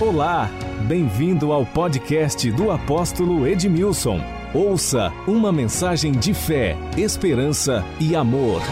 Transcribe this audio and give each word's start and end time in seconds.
Olá, 0.00 0.48
bem-vindo 0.86 1.50
ao 1.50 1.66
podcast 1.66 2.48
do 2.52 2.70
apóstolo 2.70 3.44
Edmilson. 3.44 4.20
Ouça 4.54 5.10
uma 5.26 5.50
mensagem 5.50 6.12
de 6.12 6.32
fé, 6.32 6.76
esperança 6.96 7.84
e 8.00 8.14
amor. 8.14 8.62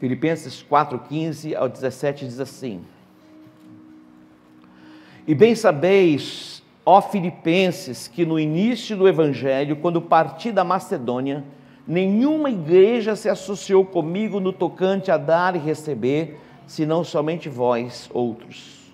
Filipenses 0.00 0.62
4:15 0.62 1.54
ao 1.54 1.68
17 1.68 2.24
diz 2.24 2.40
assim: 2.40 2.82
E 5.26 5.34
bem 5.34 5.54
sabeis, 5.54 6.51
ó 6.84 7.00
Filipenses, 7.00 8.08
que 8.08 8.24
no 8.24 8.38
início 8.38 8.96
do 8.96 9.08
evangelho, 9.08 9.76
quando 9.76 10.00
parti 10.00 10.50
da 10.50 10.64
Macedônia, 10.64 11.44
nenhuma 11.86 12.50
igreja 12.50 13.16
se 13.16 13.28
associou 13.28 13.84
comigo 13.84 14.40
no 14.40 14.52
tocante 14.52 15.10
a 15.10 15.16
dar 15.16 15.54
e 15.56 15.58
receber, 15.58 16.40
senão 16.66 17.04
somente 17.04 17.48
vós, 17.48 18.10
outros. 18.12 18.92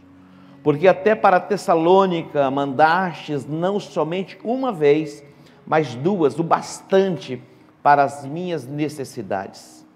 Porque 0.63 0.89
até 0.89 1.15
para 1.15 1.41
Tessalônica 1.41 2.51
mandastes 2.51 3.47
não 3.47 3.81
somente 3.81 4.39
uma 4.43 4.73
vez, 4.73 5.25
mas 5.67 5.95
duas, 5.95 6.39
o 6.39 6.43
bastante 6.43 7.41
para 7.83 8.03
as 8.03 8.25
minhas 8.25 8.67
necessidades. 8.67 9.87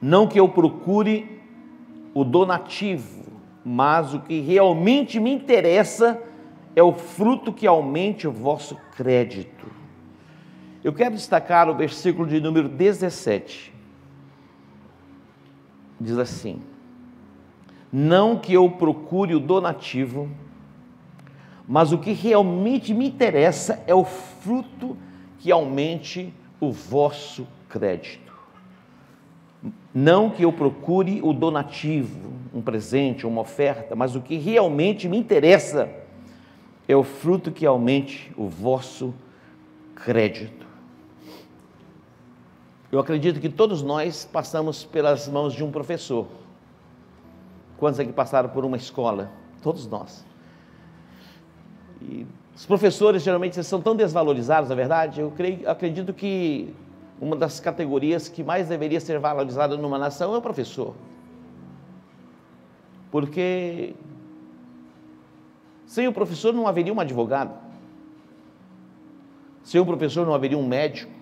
Não 0.00 0.26
que 0.26 0.40
eu 0.40 0.48
procure 0.48 1.40
o 2.14 2.24
donativo, 2.24 3.31
mas 3.64 4.14
o 4.14 4.20
que 4.20 4.40
realmente 4.40 5.20
me 5.20 5.32
interessa 5.32 6.20
é 6.74 6.82
o 6.82 6.92
fruto 6.92 7.52
que 7.52 7.66
aumente 7.66 8.26
o 8.26 8.32
vosso 8.32 8.76
crédito. 8.96 9.70
Eu 10.82 10.92
quero 10.92 11.14
destacar 11.14 11.68
o 11.68 11.74
versículo 11.74 12.26
de 12.26 12.40
número 12.40 12.68
17. 12.68 13.72
Diz 16.00 16.18
assim: 16.18 16.60
Não 17.92 18.36
que 18.36 18.52
eu 18.52 18.68
procure 18.68 19.34
o 19.34 19.40
donativo, 19.40 20.28
mas 21.68 21.92
o 21.92 21.98
que 21.98 22.12
realmente 22.12 22.92
me 22.92 23.06
interessa 23.06 23.82
é 23.86 23.94
o 23.94 24.04
fruto 24.04 24.96
que 25.38 25.52
aumente 25.52 26.34
o 26.60 26.72
vosso 26.72 27.46
crédito. 27.68 28.32
Não 29.94 30.30
que 30.30 30.44
eu 30.44 30.52
procure 30.52 31.20
o 31.22 31.32
donativo, 31.32 32.32
um 32.54 32.60
presente, 32.60 33.26
uma 33.26 33.40
oferta, 33.40 33.96
mas 33.96 34.14
o 34.14 34.20
que 34.20 34.36
realmente 34.36 35.08
me 35.08 35.16
interessa 35.16 35.88
é 36.86 36.94
o 36.94 37.02
fruto 37.02 37.50
que 37.50 37.64
aumente 37.64 38.32
o 38.36 38.48
vosso 38.48 39.14
crédito. 39.94 40.66
Eu 42.90 42.98
acredito 42.98 43.40
que 43.40 43.48
todos 43.48 43.82
nós 43.82 44.28
passamos 44.30 44.84
pelas 44.84 45.26
mãos 45.26 45.54
de 45.54 45.64
um 45.64 45.70
professor. 45.70 46.26
Quantos 47.78 47.98
aqui 47.98 48.12
passaram 48.12 48.50
por 48.50 48.64
uma 48.64 48.76
escola? 48.76 49.30
Todos 49.62 49.86
nós. 49.86 50.24
E 52.02 52.26
os 52.54 52.66
professores 52.66 53.22
geralmente 53.22 53.62
são 53.64 53.80
tão 53.80 53.96
desvalorizados, 53.96 54.68
na 54.68 54.74
verdade. 54.74 55.20
Eu 55.20 55.30
creio, 55.30 55.68
acredito 55.68 56.12
que 56.12 56.74
uma 57.20 57.34
das 57.34 57.60
categorias 57.60 58.28
que 58.28 58.44
mais 58.44 58.68
deveria 58.68 59.00
ser 59.00 59.18
valorizada 59.18 59.76
numa 59.76 59.98
nação 59.98 60.34
é 60.34 60.38
o 60.38 60.42
professor. 60.42 60.94
Porque 63.12 63.94
sem 65.86 66.08
o 66.08 66.12
professor 66.12 66.54
não 66.54 66.66
haveria 66.66 66.94
um 66.94 66.98
advogado, 66.98 67.54
sem 69.62 69.78
o 69.78 69.84
professor 69.84 70.26
não 70.26 70.34
haveria 70.34 70.56
um 70.56 70.66
médico, 70.66 71.12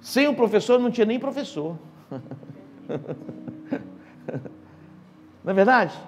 sem 0.00 0.28
o 0.28 0.34
professor 0.34 0.78
não 0.78 0.90
tinha 0.90 1.04
nem 1.04 1.18
professor. 1.18 1.76
não 5.44 5.50
é 5.50 5.52
verdade? 5.52 5.98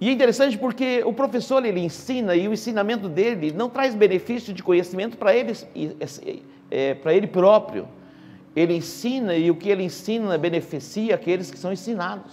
E 0.00 0.08
é 0.08 0.12
interessante 0.12 0.56
porque 0.56 1.02
o 1.04 1.12
professor 1.12 1.62
ele 1.64 1.78
ensina 1.78 2.34
e 2.34 2.48
o 2.48 2.54
ensinamento 2.54 3.10
dele 3.10 3.52
não 3.52 3.68
traz 3.68 3.94
benefício 3.94 4.54
de 4.54 4.62
conhecimento 4.62 5.18
para 5.18 5.36
ele, 5.36 5.52
é, 6.70 6.94
para 6.94 7.12
ele 7.14 7.26
próprio. 7.26 7.86
Ele 8.54 8.74
ensina 8.74 9.34
e 9.34 9.50
o 9.50 9.54
que 9.54 9.68
ele 9.68 9.82
ensina 9.82 10.36
beneficia 10.36 11.14
aqueles 11.14 11.50
que 11.50 11.58
são 11.58 11.72
ensinados. 11.72 12.32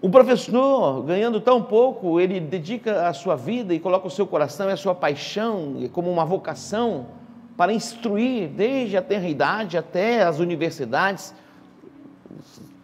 O 0.00 0.10
professor, 0.10 1.02
ganhando 1.02 1.40
tão 1.40 1.62
pouco, 1.62 2.20
ele 2.20 2.38
dedica 2.38 3.08
a 3.08 3.12
sua 3.14 3.34
vida 3.34 3.74
e 3.74 3.80
coloca 3.80 4.06
o 4.06 4.10
seu 4.10 4.26
coração 4.26 4.68
e 4.68 4.72
a 4.72 4.76
sua 4.76 4.94
paixão 4.94 5.88
como 5.92 6.10
uma 6.10 6.24
vocação 6.24 7.06
para 7.56 7.72
instruir 7.72 8.48
desde 8.48 8.96
a 8.96 9.02
tenra 9.02 9.26
idade 9.26 9.78
até 9.78 10.22
as 10.22 10.38
universidades 10.38 11.34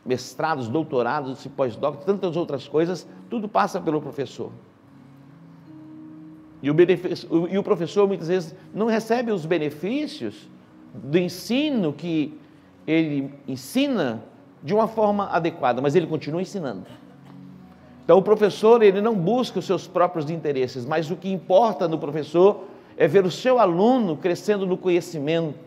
mestrados, 0.05 0.69
doutorados, 0.69 1.47
pós-doc, 1.49 2.05
tantas 2.05 2.37
outras 2.37 2.67
coisas, 2.67 3.07
tudo 3.31 3.49
passa 3.49 3.81
pelo 3.81 4.01
professor. 4.01 4.51
E 6.63 6.71
o, 6.71 6.77
e 7.51 7.59
o 7.59 7.63
professor 7.63 8.07
muitas 8.07 8.29
vezes 8.29 8.55
não 8.75 8.87
recebe 8.87 9.31
os 9.31 9.45
benefícios 9.45 10.49
do 10.95 11.19
ensino 11.19 11.93
que 11.93 12.39
ele 12.87 13.33
ensina 13.47 14.23
de 14.63 14.75
uma 14.75 14.87
forma 14.87 15.29
adequada, 15.29 15.81
mas 15.81 15.95
ele 15.95 16.07
continua 16.07 16.43
ensinando. 16.43 16.87
Então 18.05 18.19
o 18.19 18.23
professor 18.23 18.83
ele 18.83 19.01
não 19.01 19.15
busca 19.15 19.59
os 19.59 19.65
seus 19.65 19.87
próprios 19.87 20.29
interesses, 20.31 20.85
mas 20.85 21.11
o 21.11 21.17
que 21.17 21.31
importa 21.31 21.87
no 21.89 21.99
professor 21.99 22.65
é 22.97 23.07
ver 23.07 23.25
o 23.25 23.31
seu 23.31 23.59
aluno 23.59 24.17
crescendo 24.17 24.67
no 24.67 24.77
conhecimento, 24.77 25.59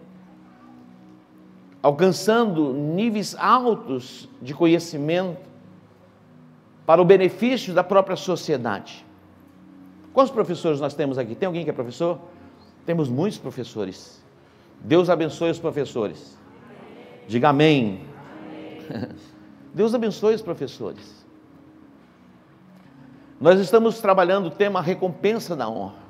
alcançando 1.82 2.74
níveis 2.74 3.36
altos 3.38 4.30
de 4.42 4.54
conhecimento 4.54 5.40
para 6.86 7.02
o 7.02 7.06
benefício 7.06 7.74
da 7.74 7.84
própria 7.84 8.16
sociedade. 8.16 9.06
Quantos 10.14 10.32
professores 10.32 10.80
nós 10.80 10.94
temos 10.94 11.18
aqui? 11.18 11.36
Tem 11.36 11.48
alguém 11.48 11.64
que 11.64 11.70
é 11.70 11.74
professor? 11.74 12.20
Temos 12.86 13.10
muitos 13.10 13.38
professores. 13.38 14.24
Deus 14.82 15.10
abençoe 15.10 15.52
os 15.52 15.60
professores. 15.60 16.38
Diga 17.28 17.50
amém. 17.50 18.06
Deus 19.74 19.94
abençoe 19.94 20.36
os 20.36 20.42
professores. 20.42 21.26
Nós 23.40 23.60
estamos 23.60 24.00
trabalhando 24.00 24.48
o 24.48 24.52
tema 24.52 24.82
recompensa 24.82 25.56
da 25.56 25.68
honra. 25.68 26.06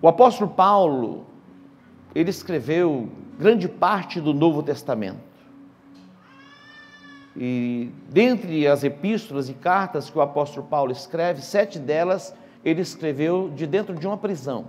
O 0.00 0.08
apóstolo 0.08 0.50
Paulo, 0.50 1.26
ele 2.14 2.30
escreveu 2.30 3.08
grande 3.38 3.68
parte 3.68 4.20
do 4.20 4.32
Novo 4.32 4.62
Testamento. 4.62 5.30
E 7.36 7.90
dentre 8.08 8.66
as 8.66 8.82
epístolas 8.82 9.48
e 9.48 9.54
cartas 9.54 10.08
que 10.08 10.18
o 10.18 10.22
apóstolo 10.22 10.66
Paulo 10.66 10.90
escreve, 10.90 11.42
sete 11.42 11.78
delas 11.78 12.34
ele 12.64 12.80
escreveu 12.80 13.50
de 13.54 13.66
dentro 13.66 13.94
de 13.94 14.06
uma 14.06 14.16
prisão. 14.16 14.66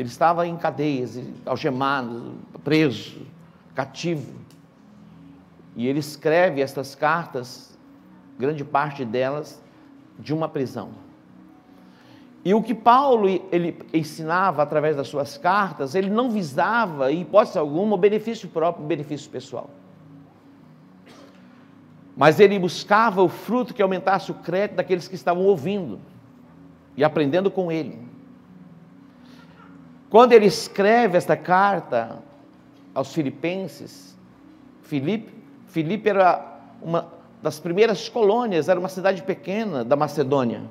Ele 0.00 0.08
estava 0.08 0.46
em 0.46 0.56
cadeias, 0.56 1.20
algemado, 1.44 2.32
preso, 2.64 3.20
cativo. 3.74 4.32
E 5.76 5.86
ele 5.86 5.98
escreve 5.98 6.62
estas 6.62 6.94
cartas, 6.94 7.78
grande 8.38 8.64
parte 8.64 9.04
delas, 9.04 9.62
de 10.18 10.32
uma 10.32 10.48
prisão. 10.48 10.88
E 12.42 12.54
o 12.54 12.62
que 12.62 12.74
Paulo 12.74 13.28
ele 13.52 13.76
ensinava 13.92 14.62
através 14.62 14.96
das 14.96 15.06
suas 15.06 15.36
cartas, 15.36 15.94
ele 15.94 16.08
não 16.08 16.30
visava, 16.30 17.12
em 17.12 17.20
hipótese 17.20 17.58
alguma, 17.58 17.94
o 17.94 17.98
benefício 17.98 18.48
próprio, 18.48 18.82
o 18.82 18.88
benefício 18.88 19.30
pessoal. 19.30 19.68
Mas 22.16 22.40
ele 22.40 22.58
buscava 22.58 23.22
o 23.22 23.28
fruto 23.28 23.74
que 23.74 23.82
aumentasse 23.82 24.30
o 24.30 24.34
crédito 24.36 24.76
daqueles 24.78 25.06
que 25.06 25.14
estavam 25.14 25.44
ouvindo 25.44 26.00
e 26.96 27.04
aprendendo 27.04 27.50
com 27.50 27.70
ele. 27.70 28.09
Quando 30.10 30.32
ele 30.32 30.46
escreve 30.46 31.16
esta 31.16 31.36
carta 31.36 32.18
aos 32.92 33.14
filipenses, 33.14 34.18
Filipe, 34.82 35.32
Filipe 35.68 36.08
era 36.08 36.58
uma 36.82 37.08
das 37.40 37.60
primeiras 37.60 38.08
colônias, 38.08 38.68
era 38.68 38.78
uma 38.78 38.88
cidade 38.88 39.22
pequena 39.22 39.84
da 39.84 39.94
Macedônia. 39.94 40.62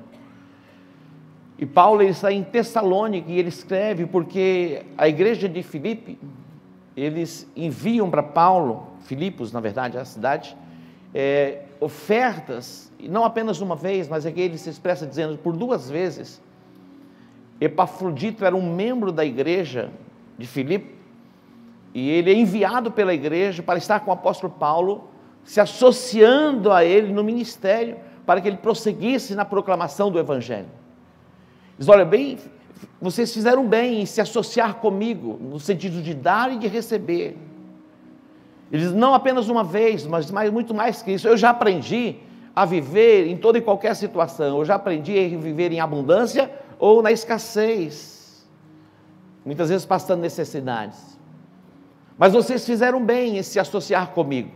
E 1.58 1.64
Paulo 1.64 2.02
ele 2.02 2.10
está 2.10 2.30
em 2.30 2.42
Tessalônica 2.42 3.30
e 3.30 3.38
ele 3.38 3.48
escreve 3.48 4.04
porque 4.04 4.82
a 4.96 5.08
igreja 5.08 5.48
de 5.48 5.62
Filipe, 5.62 6.18
eles 6.94 7.50
enviam 7.56 8.10
para 8.10 8.22
Paulo, 8.22 8.88
Filipos, 9.00 9.52
na 9.52 9.60
verdade, 9.60 9.96
a 9.96 10.04
cidade, 10.04 10.54
é, 11.14 11.62
ofertas, 11.80 12.92
e 12.98 13.08
não 13.08 13.24
apenas 13.24 13.62
uma 13.62 13.74
vez, 13.74 14.06
mas 14.06 14.26
aqui 14.26 14.40
ele 14.40 14.58
se 14.58 14.68
expressa 14.68 15.06
dizendo 15.06 15.38
por 15.38 15.56
duas 15.56 15.90
vezes. 15.90 16.40
Epafrodito 17.60 18.44
era 18.44 18.56
um 18.56 18.74
membro 18.74 19.12
da 19.12 19.24
igreja 19.24 19.90
de 20.38 20.46
Filipe, 20.46 20.94
e 21.92 22.08
ele 22.08 22.30
é 22.30 22.34
enviado 22.34 22.90
pela 22.90 23.12
igreja 23.12 23.62
para 23.62 23.78
estar 23.78 24.00
com 24.00 24.10
o 24.10 24.14
apóstolo 24.14 24.52
Paulo, 24.52 25.08
se 25.44 25.60
associando 25.60 26.72
a 26.72 26.84
ele 26.84 27.12
no 27.12 27.22
ministério, 27.22 27.96
para 28.24 28.40
que 28.40 28.48
ele 28.48 28.56
prosseguisse 28.56 29.34
na 29.34 29.44
proclamação 29.44 30.10
do 30.10 30.18
evangelho. 30.18 30.68
Diz: 31.76 31.88
olha, 31.88 32.04
bem, 32.04 32.38
vocês 33.00 33.32
fizeram 33.34 33.66
bem 33.66 34.02
em 34.02 34.06
se 34.06 34.20
associar 34.20 34.76
comigo, 34.76 35.38
no 35.40 35.58
sentido 35.58 36.00
de 36.00 36.14
dar 36.14 36.52
e 36.52 36.58
de 36.58 36.68
receber. 36.68 37.36
Ele 38.70 38.82
diz: 38.82 38.92
não 38.92 39.12
apenas 39.12 39.48
uma 39.48 39.64
vez, 39.64 40.06
mas 40.06 40.30
mais, 40.30 40.50
muito 40.50 40.72
mais 40.72 41.02
que 41.02 41.12
isso. 41.12 41.26
Eu 41.26 41.36
já 41.36 41.50
aprendi 41.50 42.16
a 42.54 42.64
viver 42.64 43.26
em 43.26 43.36
toda 43.36 43.58
e 43.58 43.60
qualquer 43.60 43.94
situação. 43.96 44.58
Eu 44.58 44.64
já 44.64 44.76
aprendi 44.76 45.18
a 45.18 45.38
viver 45.38 45.72
em 45.72 45.80
abundância 45.80 46.50
ou 46.80 47.02
na 47.02 47.12
escassez. 47.12 48.48
Muitas 49.44 49.68
vezes 49.68 49.86
passando 49.86 50.20
necessidades. 50.20 51.18
Mas 52.18 52.32
vocês 52.32 52.66
fizeram 52.66 53.04
bem 53.04 53.38
em 53.38 53.42
se 53.42 53.60
associar 53.60 54.08
comigo. 54.08 54.50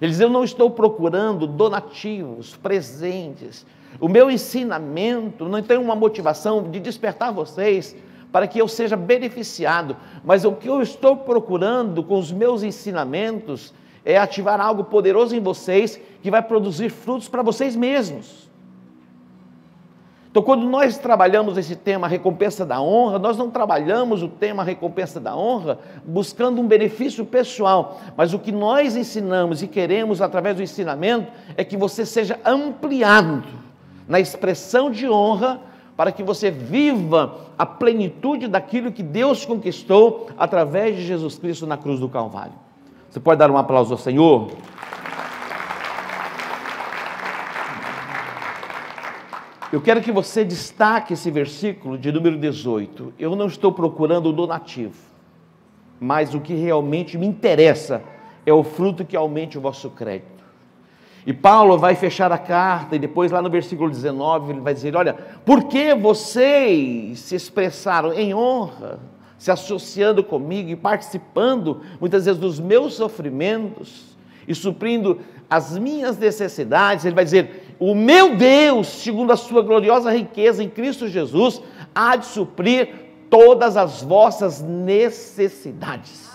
Ele 0.00 0.10
diz: 0.10 0.20
Eu 0.20 0.30
não 0.30 0.44
estou 0.44 0.70
procurando 0.70 1.46
donativos, 1.46 2.54
presentes. 2.56 3.66
O 3.98 4.08
meu 4.08 4.30
ensinamento 4.30 5.48
não 5.48 5.62
tem 5.62 5.78
uma 5.78 5.96
motivação 5.96 6.70
de 6.70 6.78
despertar 6.78 7.32
vocês 7.32 7.96
para 8.30 8.46
que 8.46 8.58
eu 8.58 8.68
seja 8.68 8.94
beneficiado, 8.94 9.96
mas 10.22 10.44
o 10.44 10.52
que 10.52 10.68
eu 10.68 10.82
estou 10.82 11.16
procurando 11.16 12.02
com 12.02 12.18
os 12.18 12.30
meus 12.30 12.62
ensinamentos 12.62 13.72
é 14.04 14.18
ativar 14.18 14.60
algo 14.60 14.84
poderoso 14.84 15.34
em 15.34 15.40
vocês 15.40 15.98
que 16.22 16.30
vai 16.30 16.42
produzir 16.42 16.90
frutos 16.90 17.28
para 17.28 17.42
vocês 17.42 17.74
mesmos. 17.74 18.47
Então, 20.30 20.42
quando 20.42 20.68
nós 20.68 20.98
trabalhamos 20.98 21.56
esse 21.56 21.74
tema 21.74 22.06
recompensa 22.06 22.64
da 22.66 22.80
honra, 22.80 23.18
nós 23.18 23.36
não 23.38 23.50
trabalhamos 23.50 24.22
o 24.22 24.28
tema 24.28 24.62
recompensa 24.62 25.18
da 25.18 25.34
honra 25.34 25.78
buscando 26.04 26.60
um 26.60 26.66
benefício 26.66 27.24
pessoal, 27.24 27.98
mas 28.16 28.34
o 28.34 28.38
que 28.38 28.52
nós 28.52 28.94
ensinamos 28.94 29.62
e 29.62 29.66
queremos 29.66 30.20
através 30.20 30.56
do 30.56 30.62
ensinamento 30.62 31.32
é 31.56 31.64
que 31.64 31.76
você 31.76 32.04
seja 32.04 32.38
ampliado 32.44 33.42
na 34.06 34.20
expressão 34.20 34.90
de 34.90 35.08
honra 35.08 35.60
para 35.96 36.12
que 36.12 36.22
você 36.22 36.50
viva 36.50 37.38
a 37.58 37.66
plenitude 37.66 38.48
daquilo 38.48 38.92
que 38.92 39.02
Deus 39.02 39.44
conquistou 39.44 40.28
através 40.38 40.94
de 40.94 41.04
Jesus 41.04 41.38
Cristo 41.38 41.66
na 41.66 41.76
cruz 41.76 41.98
do 41.98 42.08
Calvário. 42.08 42.52
Você 43.10 43.18
pode 43.18 43.38
dar 43.38 43.50
um 43.50 43.56
aplauso 43.56 43.94
ao 43.94 43.98
Senhor? 43.98 44.50
Eu 49.70 49.82
quero 49.82 50.00
que 50.00 50.10
você 50.10 50.46
destaque 50.46 51.12
esse 51.12 51.30
versículo 51.30 51.98
de 51.98 52.10
número 52.10 52.38
18. 52.38 53.12
Eu 53.18 53.36
não 53.36 53.46
estou 53.46 53.70
procurando 53.70 54.30
o 54.30 54.32
donativo, 54.32 54.96
mas 56.00 56.34
o 56.34 56.40
que 56.40 56.54
realmente 56.54 57.18
me 57.18 57.26
interessa 57.26 58.02
é 58.46 58.52
o 58.52 58.64
fruto 58.64 59.04
que 59.04 59.14
aumente 59.14 59.58
o 59.58 59.60
vosso 59.60 59.90
crédito. 59.90 60.42
E 61.26 61.34
Paulo 61.34 61.76
vai 61.76 61.94
fechar 61.94 62.32
a 62.32 62.38
carta, 62.38 62.96
e 62.96 62.98
depois, 62.98 63.30
lá 63.30 63.42
no 63.42 63.50
versículo 63.50 63.90
19, 63.90 64.52
ele 64.52 64.60
vai 64.60 64.72
dizer: 64.72 64.96
Olha, 64.96 65.12
por 65.44 65.64
que 65.64 65.94
vocês 65.94 67.18
se 67.18 67.34
expressaram 67.34 68.14
em 68.14 68.34
honra, 68.34 68.98
se 69.36 69.50
associando 69.50 70.24
comigo 70.24 70.70
e 70.70 70.76
participando, 70.76 71.82
muitas 72.00 72.24
vezes, 72.24 72.40
dos 72.40 72.58
meus 72.58 72.94
sofrimentos 72.94 74.16
e 74.46 74.54
suprindo 74.54 75.20
as 75.50 75.76
minhas 75.76 76.16
necessidades? 76.16 77.04
Ele 77.04 77.14
vai 77.14 77.24
dizer: 77.24 77.67
O 77.78 77.94
meu 77.94 78.36
Deus, 78.36 78.88
segundo 78.88 79.32
a 79.32 79.36
sua 79.36 79.62
gloriosa 79.62 80.10
riqueza 80.10 80.64
em 80.64 80.68
Cristo 80.68 81.06
Jesus, 81.06 81.62
há 81.94 82.16
de 82.16 82.26
suprir 82.26 82.88
todas 83.30 83.76
as 83.76 84.02
vossas 84.02 84.60
necessidades. 84.60 86.28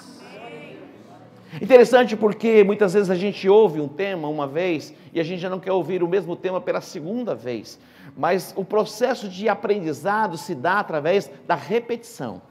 Interessante 1.62 2.16
porque 2.16 2.64
muitas 2.64 2.94
vezes 2.94 3.10
a 3.10 3.16
gente 3.16 3.48
ouve 3.48 3.80
um 3.80 3.88
tema 3.88 4.28
uma 4.28 4.48
vez 4.48 4.94
e 5.14 5.20
a 5.20 5.24
gente 5.24 5.40
já 5.40 5.50
não 5.50 5.60
quer 5.60 5.72
ouvir 5.72 6.02
o 6.02 6.08
mesmo 6.08 6.36
tema 6.36 6.60
pela 6.60 6.82
segunda 6.82 7.36
vez. 7.36 7.80
Mas 8.18 8.54
o 8.56 8.66
processo 8.66 9.28
de 9.28 9.48
aprendizado 9.48 10.38
se 10.38 10.56
dá 10.56 10.80
através 10.80 11.30
da 11.46 11.56
repetição. 11.56 12.42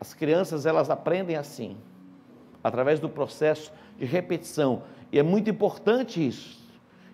As 0.00 0.14
crianças 0.14 0.64
elas 0.64 0.90
aprendem 0.90 1.36
assim, 1.36 1.76
através 2.62 3.00
do 3.00 3.08
processo 3.08 3.72
de 3.98 4.04
repetição. 4.04 4.82
E 5.12 5.18
é 5.18 5.22
muito 5.22 5.50
importante 5.50 6.26
isso. 6.26 6.63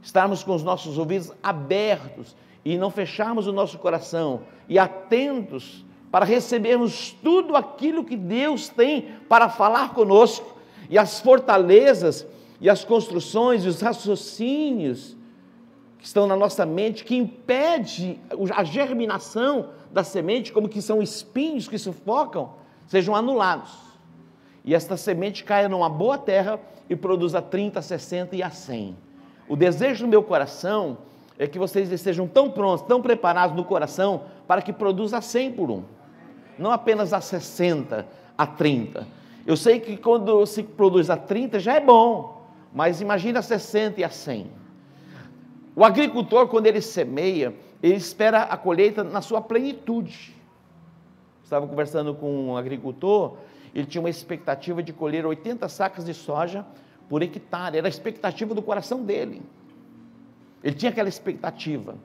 Estarmos 0.03 0.43
com 0.43 0.55
os 0.55 0.63
nossos 0.63 0.99
ouvidos 0.99 1.33
abertos 1.43 2.35
e 2.65 2.77
não 2.77 2.91
fecharmos 2.91 3.47
o 3.47 3.53
nosso 3.53 3.79
coração 3.79 4.43
e 4.69 4.79
atentos 4.79 5.85
para 6.11 6.25
recebermos 6.25 7.13
tudo 7.23 7.57
aquilo 7.57 8.05
que 8.05 8.17
Deus 8.17 8.69
tem 8.69 9.09
para 9.29 9.49
falar 9.49 9.95
conosco, 9.95 10.59
e 10.89 10.99
as 10.99 11.21
fortalezas, 11.21 12.27
e 12.61 12.69
as 12.69 12.85
construções, 12.85 13.65
e 13.65 13.69
os 13.69 13.81
raciocínios 13.81 15.17
que 15.99 16.05
estão 16.05 16.27
na 16.27 16.35
nossa 16.35 16.67
mente, 16.67 17.05
que 17.05 17.15
impede 17.15 18.19
a 18.57 18.65
germinação 18.65 19.69
da 19.93 20.03
semente, 20.03 20.53
como 20.53 20.69
que 20.69 20.83
são 20.83 21.01
espinhos 21.01 21.69
que 21.69 21.79
sufocam, 21.79 22.55
sejam 22.89 23.15
anulados. 23.15 23.71
E 24.65 24.75
esta 24.75 24.97
semente 24.97 25.45
caia 25.45 25.69
numa 25.69 25.89
boa 25.89 26.19
terra 26.19 26.59
e 26.89 26.97
produza 26.97 27.41
30, 27.41 27.81
60 27.81 28.35
e 28.35 28.43
a 28.43 28.51
100. 28.51 28.97
O 29.51 29.57
desejo 29.57 30.07
do 30.07 30.09
meu 30.09 30.23
coração 30.23 30.97
é 31.39 31.47
que 31.47 31.59
vocês 31.59 31.93
estejam 31.93 32.27
tão 32.27 32.51
prontos, 32.51 32.87
tão 32.87 33.03
preparados 33.03 33.55
no 33.55 33.65
coração, 33.65 34.23
para 34.49 34.63
que 34.63 34.73
produza 34.73 35.21
100 35.21 35.53
por 35.53 35.71
um 35.71 35.83
não 36.61 36.71
apenas 36.71 37.13
a 37.15 37.21
60, 37.21 38.07
a 38.37 38.47
30. 38.47 39.09
Eu 39.47 39.57
sei 39.57 39.81
que 39.81 39.97
quando 39.97 40.45
se 40.45 40.63
produz 40.63 41.09
a 41.09 41.17
30 41.17 41.59
já 41.59 41.75
é 41.75 41.81
bom, 41.81 42.47
mas 42.73 43.01
imagina 43.01 43.39
a 43.39 43.43
60 43.43 44.01
e 44.01 44.05
a 44.05 44.11
100. 44.11 44.47
O 45.75 45.83
agricultor, 45.83 46.47
quando 46.49 46.67
ele 46.67 46.83
semeia, 46.83 47.55
ele 47.83 47.95
espera 47.95 48.43
a 48.43 48.57
colheita 48.59 49.03
na 49.03 49.23
sua 49.23 49.41
plenitude. 49.41 50.37
Estava 51.43 51.67
conversando 51.67 52.15
com 52.15 52.51
um 52.51 52.57
agricultor, 52.57 53.39
ele 53.75 53.87
tinha 53.87 54.03
uma 54.03 54.11
expectativa 54.11 54.83
de 54.83 54.93
colher 54.93 55.25
80 55.25 55.67
sacas 55.69 56.05
de 56.05 56.13
soja 56.13 56.65
por 57.11 57.23
hectare, 57.25 57.77
era 57.77 57.89
a 57.89 57.91
expectativa 57.91 58.55
do 58.55 58.63
coração 58.63 59.03
dele. 59.03 59.43
Ele 60.63 60.77
tinha 60.77 60.93
aquela 60.93 61.09
expectativa. 61.09 61.97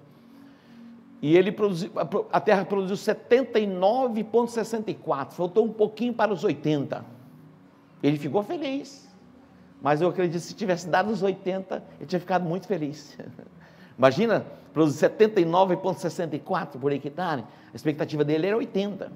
E 1.22 1.38
ele 1.38 1.52
produziu, 1.52 1.92
a 2.32 2.42
terra 2.42 2.66
produziu 2.66 2.96
79,64, 2.96 5.34
faltou 5.34 5.64
um 5.64 5.72
pouquinho 5.72 6.12
para 6.12 6.34
os 6.34 6.44
80. 6.44 7.06
Ele 8.02 8.18
ficou 8.18 8.42
feliz. 8.42 9.08
Mas 9.80 10.02
eu 10.02 10.10
acredito 10.10 10.42
que 10.42 10.48
se 10.48 10.56
tivesse 10.56 10.90
dado 10.90 11.12
os 11.12 11.22
80, 11.22 11.84
ele 12.00 12.08
tinha 12.08 12.20
ficado 12.20 12.44
muito 12.44 12.66
feliz. 12.66 13.16
Imagina, 13.96 14.44
produzir 14.74 15.08
79,64 15.08 16.80
por 16.80 16.92
hectare, 16.92 17.44
a 17.72 17.76
expectativa 17.76 18.24
dele 18.24 18.48
era 18.48 18.58
80. 18.58 19.12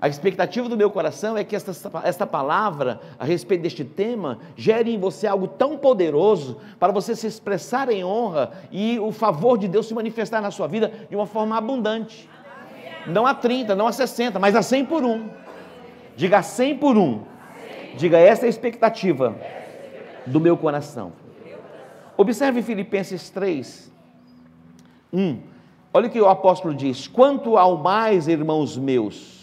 A 0.00 0.08
expectativa 0.08 0.68
do 0.68 0.76
meu 0.76 0.90
coração 0.90 1.36
é 1.36 1.42
que 1.42 1.56
esta, 1.56 1.72
esta 2.04 2.24
palavra 2.24 3.00
a 3.18 3.24
respeito 3.24 3.62
deste 3.62 3.84
tema 3.84 4.38
gere 4.56 4.94
em 4.94 4.98
você 4.98 5.26
algo 5.26 5.48
tão 5.48 5.76
poderoso 5.76 6.58
para 6.78 6.92
você 6.92 7.16
se 7.16 7.26
expressar 7.26 7.90
em 7.90 8.04
honra 8.04 8.52
e 8.70 8.98
o 9.00 9.10
favor 9.10 9.58
de 9.58 9.66
Deus 9.66 9.88
se 9.88 9.94
manifestar 9.94 10.40
na 10.40 10.52
sua 10.52 10.68
vida 10.68 10.92
de 11.10 11.16
uma 11.16 11.26
forma 11.26 11.56
abundante. 11.56 12.30
Não 13.08 13.26
a 13.26 13.34
30, 13.34 13.74
não 13.74 13.88
a 13.88 13.92
60, 13.92 14.38
mas 14.38 14.54
a 14.54 14.62
100 14.62 14.84
por 14.84 15.04
um. 15.04 15.28
Diga 16.14 16.42
100 16.42 16.78
por 16.78 16.96
um. 16.96 17.22
Diga 17.96 18.18
essa 18.18 18.44
é 18.44 18.46
a 18.46 18.50
expectativa 18.50 19.34
do 20.26 20.38
meu 20.38 20.56
coração. 20.56 21.12
Observe 22.16 22.62
Filipenses 22.62 23.30
3, 23.30 23.90
1. 25.12 25.40
Olha 25.92 26.06
o 26.06 26.10
que 26.10 26.20
o 26.20 26.28
apóstolo 26.28 26.74
diz: 26.74 27.08
Quanto 27.08 27.56
ao 27.56 27.78
mais, 27.78 28.28
irmãos 28.28 28.76
meus, 28.76 29.37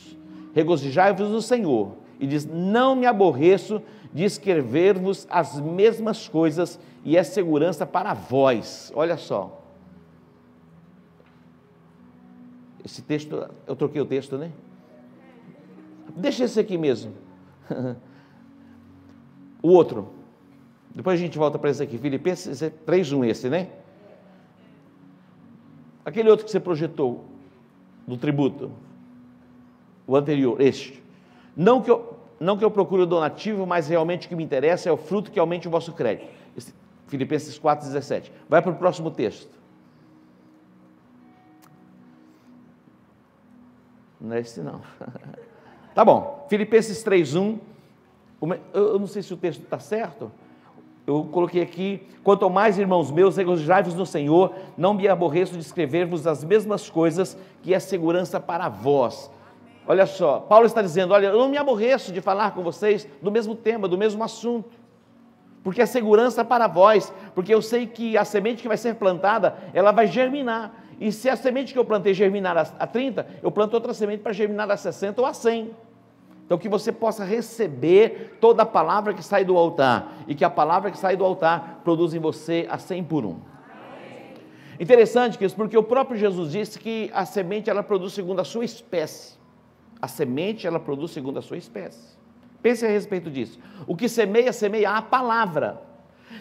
regozijai-vos 0.56 1.30
no 1.30 1.42
Senhor. 1.42 1.98
E 2.18 2.26
diz: 2.26 2.46
Não 2.46 2.96
me 2.96 3.06
aborreço 3.06 3.82
de 4.14 4.24
escrever-vos 4.24 5.28
as 5.30 5.60
mesmas 5.60 6.30
coisas, 6.30 6.80
e 7.04 7.18
é 7.18 7.24
segurança 7.24 7.86
para 7.86 8.14
vós. 8.14 8.92
Olha 8.96 9.18
só. 9.18 9.62
Esse 12.84 13.02
texto, 13.02 13.50
eu 13.68 13.76
troquei 13.76 14.02
o 14.02 14.06
texto, 14.06 14.38
né? 14.38 14.52
Deixa 16.16 16.46
esse 16.46 16.60
aqui 16.60 16.78
mesmo. 16.78 17.12
o 19.62 19.68
outro. 19.68 20.14
Depois 20.94 21.20
a 21.20 21.22
gente 21.22 21.38
volta 21.38 21.60
para 21.60 21.70
esse 21.70 21.84
aqui. 21.84 21.98
Filipenses 21.98 22.62
3.1 22.62 23.28
esse, 23.28 23.50
né? 23.50 23.70
Aquele 26.06 26.30
outro 26.30 26.46
que 26.46 26.52
você 26.52 26.60
projetou, 26.60 27.26
do 28.08 28.16
tributo 28.16 28.72
o 30.08 30.16
anterior, 30.16 30.60
este. 30.62 31.04
Não 31.56 31.82
que 31.82 31.90
eu, 31.90 32.18
não 32.40 32.58
que 32.58 32.66
eu 32.66 32.72
procure 32.72 33.04
o 33.04 33.06
donativo, 33.06 33.66
mas 33.66 33.88
realmente 33.88 34.28
o 34.28 34.30
que 34.30 34.36
me 34.36 34.44
interessa 34.44 34.90
é 34.90 34.92
o 34.92 34.98
fruto 34.98 35.32
que 35.32 35.40
aumente 35.40 35.68
o 35.68 35.72
vosso 35.72 35.94
crédito. 35.94 36.28
Esse, 36.56 36.74
Filipenses 37.08 37.60
4,17. 37.60 38.32
Vai 38.50 38.62
para 38.62 38.72
o 38.72 38.76
próximo 38.76 39.12
texto. 39.12 39.56
Não 44.20 44.36
é 44.36 44.40
esse 44.40 44.62
não. 44.62 44.82
tá 45.94 46.04
bom. 46.04 46.46
Filipenses 46.50 47.04
3,1. 47.04 47.60
Eu 48.74 49.00
não 49.00 49.08
sei 49.08 49.22
se 49.22 49.34
o 49.34 49.38
texto 49.38 49.64
está 49.64 49.80
certo. 49.80 50.32
eu 51.06 51.24
coloquei 51.32 51.62
aqui, 51.62 52.08
quanto 52.24 52.50
mais 52.50 52.78
irmãos 52.78 53.12
meus, 53.12 53.38
regozijai-vos 53.38 53.94
no 53.94 54.06
Senhor, 54.06 54.54
não 54.78 54.94
me 54.94 55.08
aborreço 55.08 55.54
de 55.54 55.60
escrever-vos 55.60 56.26
as 56.28 56.44
mesmas 56.44 56.90
coisas 56.90 57.38
que 57.62 57.74
é 57.74 57.80
segurança 57.80 58.40
para 58.40 58.68
vós. 58.68 59.32
Olha 59.88 60.06
só, 60.06 60.40
Paulo 60.40 60.66
está 60.66 60.82
dizendo: 60.82 61.14
olha, 61.14 61.28
eu 61.28 61.38
não 61.38 61.50
me 61.50 61.58
aborreço 61.58 62.12
de 62.12 62.22
falar 62.22 62.52
com 62.52 62.64
vocês 62.64 63.08
do 63.22 63.32
mesmo 63.32 63.56
tema, 63.56 63.88
do 63.88 63.98
mesmo 63.98 64.24
assunto, 64.24 64.70
porque 65.64 65.82
é 65.82 65.86
segurança 65.86 66.44
para 66.44 66.68
vós, 66.68 67.14
porque 67.34 67.54
eu 67.54 67.62
sei 67.62 67.86
que 67.88 68.18
a 68.18 68.26
semente 68.26 68.62
que 68.62 68.68
vai 68.68 68.78
ser 68.78 68.96
plantada, 68.96 69.56
ela 69.74 69.92
vai 69.92 70.08
germinar. 70.08 70.74
E 71.00 71.12
se 71.12 71.30
a 71.30 71.36
semente 71.36 71.74
que 71.74 71.80
eu 71.80 71.86
plantei 71.86 72.14
germinar 72.14 72.58
a 72.58 72.88
30, 72.88 73.28
eu 73.44 73.52
planto 73.52 73.74
outra 73.74 73.94
semente 73.94 74.24
para 74.24 74.32
germinar 74.32 74.70
a 74.72 74.78
60 74.78 75.22
ou 75.22 75.28
a 75.28 75.34
100. 75.34 75.72
Então, 76.46 76.58
que 76.58 76.70
você 76.70 76.92
possa 76.92 77.26
receber 77.26 78.38
toda 78.40 78.62
a 78.64 78.66
palavra 78.66 79.14
que 79.14 79.24
sai 79.24 79.44
do 79.44 79.58
altar 79.58 80.14
e 80.28 80.36
que 80.36 80.46
a 80.46 80.50
palavra 80.50 80.92
que 80.92 80.98
sai 80.98 81.18
do 81.18 81.26
altar 81.26 81.82
produz 81.84 82.14
em 82.14 82.20
você 82.20 82.68
a 82.70 82.78
100 82.78 83.04
por 83.06 83.26
um. 83.26 83.40
Interessante, 84.80 85.44
isso, 85.44 85.56
porque 85.56 85.78
o 85.78 85.84
próprio 85.84 86.18
Jesus 86.18 86.52
disse 86.52 86.78
que 86.78 87.10
a 87.14 87.26
semente 87.26 87.70
ela 87.70 87.82
produz 87.82 88.14
segundo 88.14 88.42
a 88.42 88.44
sua 88.44 88.64
espécie. 88.64 89.45
A 90.02 90.08
semente 90.08 90.68
ela 90.68 90.80
produz 90.80 91.12
segundo 91.12 91.40
a 91.40 91.42
sua 91.42 91.58
espécie. 91.58 92.16
Pense 92.62 92.86
a 92.86 92.90
respeito 92.90 93.30
disso. 93.30 93.60
O 93.86 93.96
que 93.96 94.10
semeia, 94.10 94.52
semeia 94.52 94.92
a 94.92 95.02
palavra. 95.02 95.82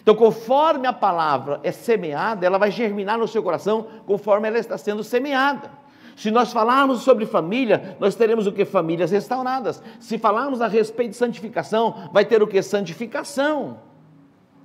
Então, 0.01 0.15
conforme 0.15 0.87
a 0.87 0.93
palavra 0.93 1.59
é 1.63 1.71
semeada, 1.71 2.45
ela 2.45 2.57
vai 2.57 2.71
germinar 2.71 3.17
no 3.17 3.27
seu 3.27 3.43
coração 3.43 3.87
conforme 4.05 4.47
ela 4.47 4.57
está 4.57 4.77
sendo 4.77 5.03
semeada. 5.03 5.69
Se 6.15 6.31
nós 6.31 6.53
falarmos 6.53 7.01
sobre 7.01 7.25
família, 7.25 7.97
nós 7.99 8.15
teremos 8.15 8.47
o 8.47 8.51
que? 8.51 8.63
Famílias 8.63 9.11
restauradas. 9.11 9.83
Se 9.99 10.17
falarmos 10.17 10.61
a 10.61 10.67
respeito 10.67 11.11
de 11.11 11.17
santificação, 11.17 12.09
vai 12.11 12.23
ter 12.23 12.41
o 12.41 12.47
que? 12.47 12.61
Santificação. 12.61 13.79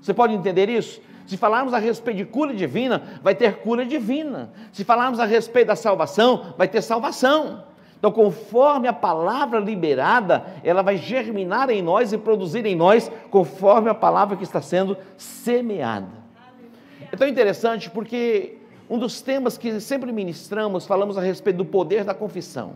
Você 0.00 0.14
pode 0.14 0.32
entender 0.32 0.68
isso? 0.68 1.00
Se 1.26 1.36
falarmos 1.36 1.74
a 1.74 1.78
respeito 1.78 2.16
de 2.16 2.24
cura 2.24 2.54
divina, 2.54 3.20
vai 3.22 3.34
ter 3.34 3.58
cura 3.58 3.84
divina. 3.84 4.52
Se 4.72 4.84
falarmos 4.84 5.20
a 5.20 5.24
respeito 5.24 5.68
da 5.68 5.76
salvação, 5.76 6.54
vai 6.56 6.68
ter 6.68 6.82
salvação. 6.82 7.64
Então, 8.00 8.10
conforme 8.10 8.88
a 8.88 8.94
palavra 8.94 9.60
liberada, 9.60 10.42
ela 10.64 10.80
vai 10.80 10.96
germinar 10.96 11.68
em 11.68 11.82
nós 11.82 12.14
e 12.14 12.18
produzir 12.18 12.64
em 12.64 12.74
nós, 12.74 13.12
conforme 13.30 13.90
a 13.90 13.94
palavra 13.94 14.38
que 14.38 14.42
está 14.42 14.62
sendo 14.62 14.96
semeada. 15.18 16.08
É 17.12 17.16
tão 17.16 17.28
interessante 17.28 17.90
porque 17.90 18.56
um 18.88 18.98
dos 18.98 19.20
temas 19.20 19.58
que 19.58 19.78
sempre 19.80 20.12
ministramos, 20.12 20.86
falamos 20.86 21.18
a 21.18 21.20
respeito 21.20 21.58
do 21.58 21.64
poder 21.66 22.02
da 22.02 22.14
confissão. 22.14 22.72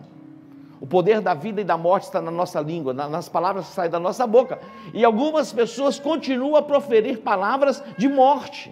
O 0.79 0.87
poder 0.87 1.23
da 1.23 1.33
vida 1.33 1.63
e 1.63 1.65
da 1.65 1.79
morte 1.79 2.05
está 2.05 2.21
na 2.21 2.31
nossa 2.31 2.61
língua, 2.61 2.93
nas 2.93 3.27
palavras 3.27 3.69
que 3.69 3.73
saem 3.73 3.91
da 3.91 3.99
nossa 3.99 4.27
boca. 4.27 4.59
E 4.93 5.03
algumas 5.07 5.55
pessoas 5.55 5.99
continuam 5.99 6.57
a 6.57 6.63
proferir 6.63 7.21
palavras 7.21 7.83
de 7.97 8.09
morte. 8.11 8.71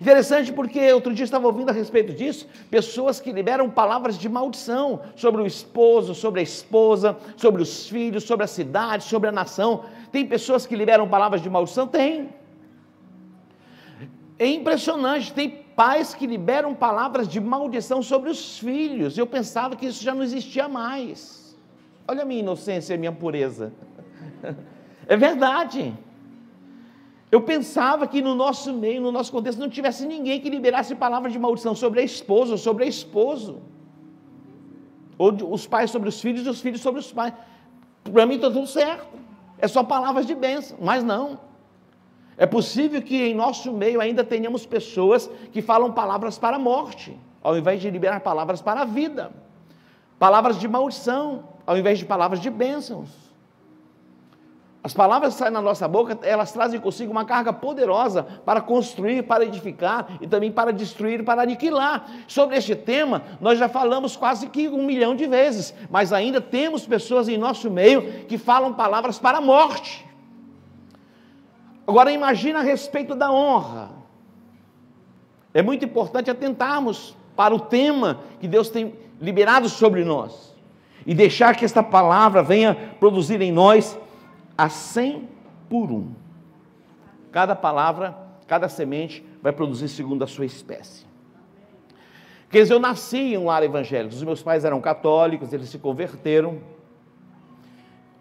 Interessante 0.00 0.52
porque 0.52 0.92
outro 0.92 1.12
dia 1.12 1.24
estava 1.24 1.46
ouvindo 1.46 1.70
a 1.70 1.72
respeito 1.72 2.12
disso, 2.12 2.46
pessoas 2.70 3.20
que 3.20 3.32
liberam 3.32 3.68
palavras 3.68 4.16
de 4.16 4.28
maldição 4.28 5.00
sobre 5.16 5.42
o 5.42 5.46
esposo, 5.46 6.14
sobre 6.14 6.40
a 6.40 6.42
esposa, 6.42 7.16
sobre 7.36 7.60
os 7.60 7.88
filhos, 7.88 8.24
sobre 8.24 8.44
a 8.44 8.46
cidade, 8.46 9.04
sobre 9.04 9.28
a 9.28 9.32
nação. 9.32 9.84
Tem 10.12 10.24
pessoas 10.24 10.66
que 10.66 10.76
liberam 10.76 11.08
palavras 11.08 11.42
de 11.42 11.50
maldição? 11.50 11.86
Tem. 11.86 12.28
É 14.38 14.46
impressionante, 14.46 15.32
tem 15.32 15.50
pais 15.74 16.14
que 16.14 16.26
liberam 16.26 16.74
palavras 16.74 17.26
de 17.26 17.40
maldição 17.40 18.00
sobre 18.00 18.30
os 18.30 18.58
filhos. 18.58 19.18
Eu 19.18 19.26
pensava 19.26 19.74
que 19.74 19.86
isso 19.86 20.02
já 20.02 20.14
não 20.14 20.22
existia 20.22 20.68
mais. 20.68 21.56
Olha 22.06 22.22
a 22.22 22.24
minha 22.24 22.40
inocência 22.40 22.94
a 22.94 22.98
minha 22.98 23.12
pureza. 23.12 23.72
É 25.10 25.16
verdade. 25.16 25.94
Eu 27.30 27.42
pensava 27.42 28.06
que 28.06 28.22
no 28.22 28.34
nosso 28.34 28.72
meio, 28.72 29.00
no 29.02 29.12
nosso 29.12 29.30
contexto, 29.30 29.58
não 29.58 29.68
tivesse 29.68 30.06
ninguém 30.06 30.40
que 30.40 30.48
liberasse 30.48 30.94
palavras 30.94 31.32
de 31.32 31.38
maldição 31.38 31.74
sobre 31.74 32.00
a 32.00 32.02
esposa 32.02 32.56
sobre 32.56 32.84
a 32.84 32.86
esposo. 32.86 33.60
Ou 35.18 35.32
os 35.52 35.66
pais 35.66 35.90
sobre 35.90 36.08
os 36.08 36.20
filhos 36.20 36.46
e 36.46 36.48
os 36.48 36.60
filhos 36.60 36.80
sobre 36.80 37.00
os 37.00 37.12
pais. 37.12 37.34
Para 38.04 38.24
mim 38.24 38.36
está 38.36 38.50
tudo 38.50 38.66
certo. 38.66 39.18
É 39.58 39.68
só 39.68 39.82
palavras 39.82 40.24
de 40.24 40.34
bênção, 40.34 40.78
mas 40.80 41.04
não. 41.04 41.38
É 42.36 42.46
possível 42.46 43.02
que 43.02 43.16
em 43.16 43.34
nosso 43.34 43.72
meio 43.72 44.00
ainda 44.00 44.22
tenhamos 44.22 44.64
pessoas 44.64 45.28
que 45.52 45.60
falam 45.60 45.92
palavras 45.92 46.38
para 46.38 46.56
a 46.56 46.58
morte, 46.58 47.18
ao 47.42 47.58
invés 47.58 47.80
de 47.80 47.90
liberar 47.90 48.20
palavras 48.20 48.62
para 48.62 48.82
a 48.82 48.84
vida, 48.84 49.32
palavras 50.20 50.58
de 50.58 50.68
maldição, 50.68 51.44
ao 51.66 51.76
invés 51.76 51.98
de 51.98 52.06
palavras 52.06 52.40
de 52.40 52.48
bênçãos. 52.48 53.27
As 54.82 54.94
palavras 54.94 55.34
que 55.34 55.40
saem 55.40 55.52
na 55.52 55.60
nossa 55.60 55.88
boca, 55.88 56.16
elas 56.22 56.52
trazem 56.52 56.78
consigo 56.78 57.10
uma 57.10 57.24
carga 57.24 57.52
poderosa 57.52 58.22
para 58.44 58.60
construir, 58.60 59.24
para 59.24 59.44
edificar 59.44 60.06
e 60.20 60.26
também 60.26 60.52
para 60.52 60.72
destruir, 60.72 61.24
para 61.24 61.42
aniquilar. 61.42 62.06
Sobre 62.28 62.56
este 62.56 62.76
tema, 62.76 63.22
nós 63.40 63.58
já 63.58 63.68
falamos 63.68 64.16
quase 64.16 64.46
que 64.48 64.68
um 64.68 64.84
milhão 64.84 65.16
de 65.16 65.26
vezes, 65.26 65.74
mas 65.90 66.12
ainda 66.12 66.40
temos 66.40 66.86
pessoas 66.86 67.28
em 67.28 67.36
nosso 67.36 67.68
meio 67.68 68.24
que 68.26 68.38
falam 68.38 68.72
palavras 68.72 69.18
para 69.18 69.38
a 69.38 69.40
morte. 69.40 70.06
Agora 71.86 72.12
imagina 72.12 72.60
a 72.60 72.62
respeito 72.62 73.16
da 73.16 73.32
honra. 73.32 73.90
É 75.52 75.60
muito 75.60 75.84
importante 75.84 76.30
atentarmos 76.30 77.16
para 77.34 77.52
o 77.54 77.58
tema 77.58 78.20
que 78.38 78.46
Deus 78.46 78.68
tem 78.68 78.94
liberado 79.20 79.68
sobre 79.68 80.04
nós 80.04 80.54
e 81.04 81.14
deixar 81.14 81.56
que 81.56 81.64
esta 81.64 81.82
palavra 81.82 82.42
venha 82.42 82.74
produzir 83.00 83.40
em 83.40 83.50
nós 83.50 83.98
a 84.58 84.68
cem 84.68 85.28
por 85.70 85.92
um. 85.92 86.12
Cada 87.30 87.54
palavra, 87.54 88.18
cada 88.48 88.68
semente 88.68 89.24
vai 89.40 89.52
produzir 89.52 89.88
segundo 89.88 90.24
a 90.24 90.26
sua 90.26 90.44
espécie. 90.44 91.06
Quer 92.50 92.62
dizer, 92.62 92.74
eu 92.74 92.80
nasci 92.80 93.18
em 93.18 93.38
um 93.38 93.44
lar 93.44 93.62
evangélico. 93.62 94.12
Os 94.12 94.22
meus 94.24 94.42
pais 94.42 94.64
eram 94.64 94.80
católicos, 94.80 95.52
eles 95.52 95.68
se 95.68 95.78
converteram. 95.78 96.58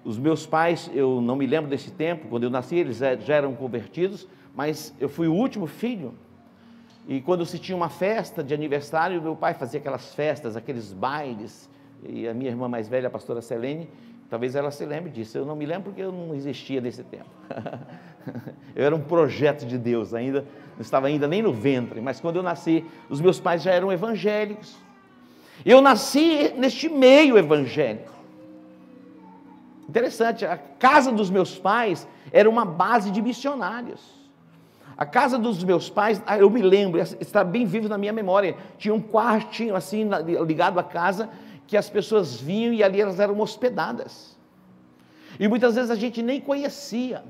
Os 0.05 0.19
meus 0.19 0.45
pais, 0.45 0.91
eu 0.93 1.21
não 1.21 1.35
me 1.35 1.47
lembro 1.47 1.69
desse 1.69 1.89
tempo, 1.91 2.27
quando 2.27 2.43
eu 2.43 2.49
nasci, 2.49 2.75
eles 2.75 2.97
já 2.97 3.35
eram 3.35 3.55
convertidos, 3.55 4.27
mas 4.55 4.93
eu 4.99 5.09
fui 5.09 5.27
o 5.27 5.33
último 5.33 5.65
filho. 5.65 6.13
E 7.07 7.19
quando 7.19 7.45
se 7.45 7.57
tinha 7.57 7.75
uma 7.75 7.89
festa 7.89 8.43
de 8.43 8.53
aniversário, 8.53 9.21
meu 9.21 9.35
pai 9.35 9.53
fazia 9.53 9.79
aquelas 9.79 10.13
festas, 10.13 10.55
aqueles 10.55 10.93
bailes, 10.93 11.69
e 12.03 12.27
a 12.27 12.33
minha 12.33 12.51
irmã 12.51 12.67
mais 12.67 12.87
velha, 12.87 13.07
a 13.07 13.09
pastora 13.09 13.41
Selene, 13.41 13.89
talvez 14.29 14.55
ela 14.55 14.71
se 14.71 14.85
lembre 14.85 15.09
disso. 15.09 15.37
Eu 15.37 15.45
não 15.45 15.55
me 15.55 15.65
lembro 15.65 15.83
porque 15.85 16.01
eu 16.01 16.11
não 16.11 16.35
existia 16.35 16.81
nesse 16.81 17.03
tempo. 17.03 17.29
eu 18.75 18.85
era 18.85 18.95
um 18.95 19.01
projeto 19.01 19.65
de 19.65 19.77
Deus, 19.77 20.13
ainda 20.13 20.45
não 20.75 20.81
estava 20.81 21.07
ainda 21.07 21.27
nem 21.27 21.41
no 21.41 21.53
ventre, 21.53 21.99
mas 22.01 22.19
quando 22.19 22.35
eu 22.35 22.43
nasci, 22.43 22.85
os 23.09 23.19
meus 23.19 23.39
pais 23.39 23.63
já 23.63 23.71
eram 23.71 23.91
evangélicos. 23.91 24.75
Eu 25.65 25.81
nasci 25.81 26.53
neste 26.55 26.87
meio 26.87 27.37
evangélico. 27.37 28.13
Interessante, 29.89 30.45
a 30.45 30.57
casa 30.57 31.11
dos 31.11 31.29
meus 31.29 31.57
pais 31.57 32.07
era 32.31 32.49
uma 32.49 32.65
base 32.65 33.09
de 33.09 33.21
missionários. 33.21 34.17
A 34.97 35.05
casa 35.05 35.37
dos 35.37 35.63
meus 35.63 35.89
pais, 35.89 36.21
ah, 36.25 36.37
eu 36.37 36.49
me 36.49 36.61
lembro, 36.61 36.99
está 36.99 37.43
bem 37.43 37.65
vivo 37.65 37.87
na 37.87 37.97
minha 37.97 38.11
memória, 38.11 38.55
tinha 38.77 38.93
um 38.93 39.01
quartinho 39.01 39.75
assim 39.75 40.09
ligado 40.45 40.79
à 40.79 40.83
casa 40.83 41.29
que 41.67 41.75
as 41.75 41.89
pessoas 41.89 42.39
vinham 42.39 42.73
e 42.73 42.81
ali 42.81 43.01
elas 43.01 43.19
eram 43.19 43.39
hospedadas. 43.39 44.37
E 45.39 45.47
muitas 45.47 45.75
vezes 45.75 45.91
a 45.91 45.95
gente 45.95 46.23
nem 46.23 46.39
conhecia. 46.39 47.23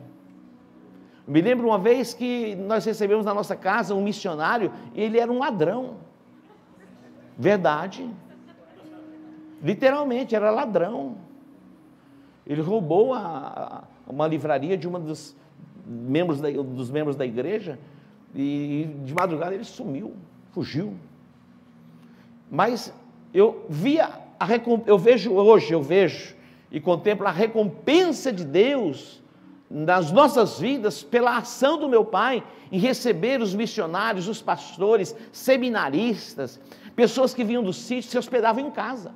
me 1.27 1.41
lembro 1.41 1.67
uma 1.67 1.79
vez 1.79 2.13
que 2.13 2.55
nós 2.55 2.85
recebemos 2.85 3.25
na 3.25 3.33
nossa 3.33 3.55
casa 3.55 3.93
um 3.95 4.01
missionário 4.01 4.71
e 4.93 5.01
ele 5.01 5.19
era 5.19 5.31
um 5.31 5.39
ladrão. 5.39 5.97
Verdade. 7.37 8.09
Literalmente, 9.61 10.35
era 10.35 10.51
ladrão. 10.51 11.17
Ele 12.45 12.61
roubou 12.61 13.13
a, 13.13 13.83
a, 14.07 14.11
uma 14.11 14.27
livraria 14.27 14.77
de 14.77 14.87
um 14.87 14.99
dos 14.99 15.35
membros 15.85 16.39
da, 16.39 16.49
dos 16.49 16.89
membros 16.91 17.15
da 17.15 17.25
igreja 17.25 17.79
e 18.35 18.89
de 19.03 19.13
madrugada 19.13 19.53
ele 19.53 19.63
sumiu, 19.63 20.15
fugiu. 20.51 20.93
Mas 22.49 22.93
eu 23.33 23.65
via 23.67 24.26
a 24.39 24.47
eu 24.85 24.97
vejo 24.97 25.33
hoje, 25.33 25.73
eu 25.73 25.81
vejo 25.81 26.35
e 26.71 26.79
contemplo 26.79 27.27
a 27.27 27.31
recompensa 27.31 28.31
de 28.31 28.43
Deus 28.43 29.21
nas 29.69 30.11
nossas 30.11 30.59
vidas 30.59 31.03
pela 31.03 31.37
ação 31.37 31.77
do 31.77 31.89
meu 31.89 32.05
pai 32.05 32.43
em 32.71 32.79
receber 32.79 33.41
os 33.41 33.53
missionários, 33.53 34.27
os 34.27 34.41
pastores, 34.41 35.15
seminaristas, 35.31 36.59
pessoas 36.95 37.33
que 37.33 37.43
vinham 37.43 37.63
do 37.63 37.73
sítio 37.73 38.09
se 38.09 38.17
hospedavam 38.17 38.65
em 38.65 38.71
casa. 38.71 39.13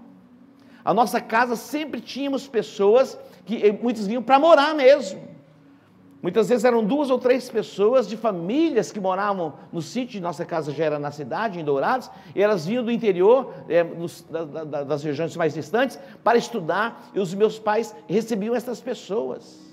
A 0.84 0.94
nossa 0.94 1.22
casa 1.22 1.56
sempre 1.56 2.02
tínhamos 2.02 2.48
pessoas 2.48 3.18
que 3.46 3.64
eh, 3.64 3.72
muitos 3.72 4.08
vinham 4.08 4.24
para 4.24 4.40
morar 4.40 4.74
mesmo. 4.74 5.31
Muitas 6.22 6.50
vezes 6.50 6.64
eram 6.64 6.84
duas 6.84 7.10
ou 7.10 7.18
três 7.18 7.50
pessoas 7.50 8.08
de 8.08 8.16
famílias 8.16 8.92
que 8.92 9.00
moravam 9.00 9.54
no 9.74 9.82
sítio, 9.82 10.22
nossa 10.22 10.46
casa 10.46 10.72
já 10.72 10.86
era 10.86 11.00
na 11.00 11.10
cidade, 11.10 11.60
em 11.60 11.64
Dourados, 11.64 12.12
e 12.36 12.42
elas 12.42 12.66
vinham 12.66 12.84
do 12.84 12.92
interior, 12.92 13.52
é, 13.68 13.84
nos, 13.84 14.24
da, 14.30 14.44
da, 14.44 14.84
das 14.84 15.04
regiões 15.04 15.36
mais 15.36 15.54
distantes, 15.54 15.98
para 16.24 16.38
estudar, 16.38 17.10
e 17.16 17.20
os 17.20 17.34
meus 17.34 17.58
pais 17.58 17.96
recebiam 18.08 18.56
essas 18.56 18.80
pessoas. 18.80 19.71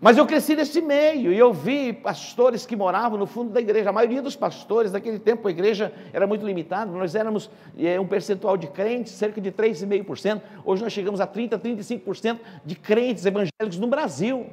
Mas 0.00 0.16
eu 0.16 0.26
cresci 0.26 0.56
nesse 0.56 0.80
meio 0.80 1.30
e 1.30 1.38
eu 1.38 1.52
vi 1.52 1.92
pastores 1.92 2.64
que 2.64 2.74
moravam 2.74 3.18
no 3.18 3.26
fundo 3.26 3.52
da 3.52 3.60
igreja. 3.60 3.90
A 3.90 3.92
maioria 3.92 4.22
dos 4.22 4.34
pastores, 4.34 4.92
naquele 4.92 5.18
tempo 5.18 5.46
a 5.46 5.50
igreja 5.50 5.92
era 6.10 6.26
muito 6.26 6.46
limitada, 6.46 6.90
nós 6.90 7.14
éramos 7.14 7.50
é, 7.78 8.00
um 8.00 8.06
percentual 8.06 8.56
de 8.56 8.66
crentes, 8.68 9.12
cerca 9.12 9.42
de 9.42 9.52
3,5%. 9.52 10.40
Hoje 10.64 10.82
nós 10.82 10.90
chegamos 10.90 11.20
a 11.20 11.26
30%, 11.26 11.60
35% 11.60 12.38
de 12.64 12.76
crentes 12.76 13.26
evangélicos 13.26 13.78
no 13.78 13.88
Brasil. 13.88 14.46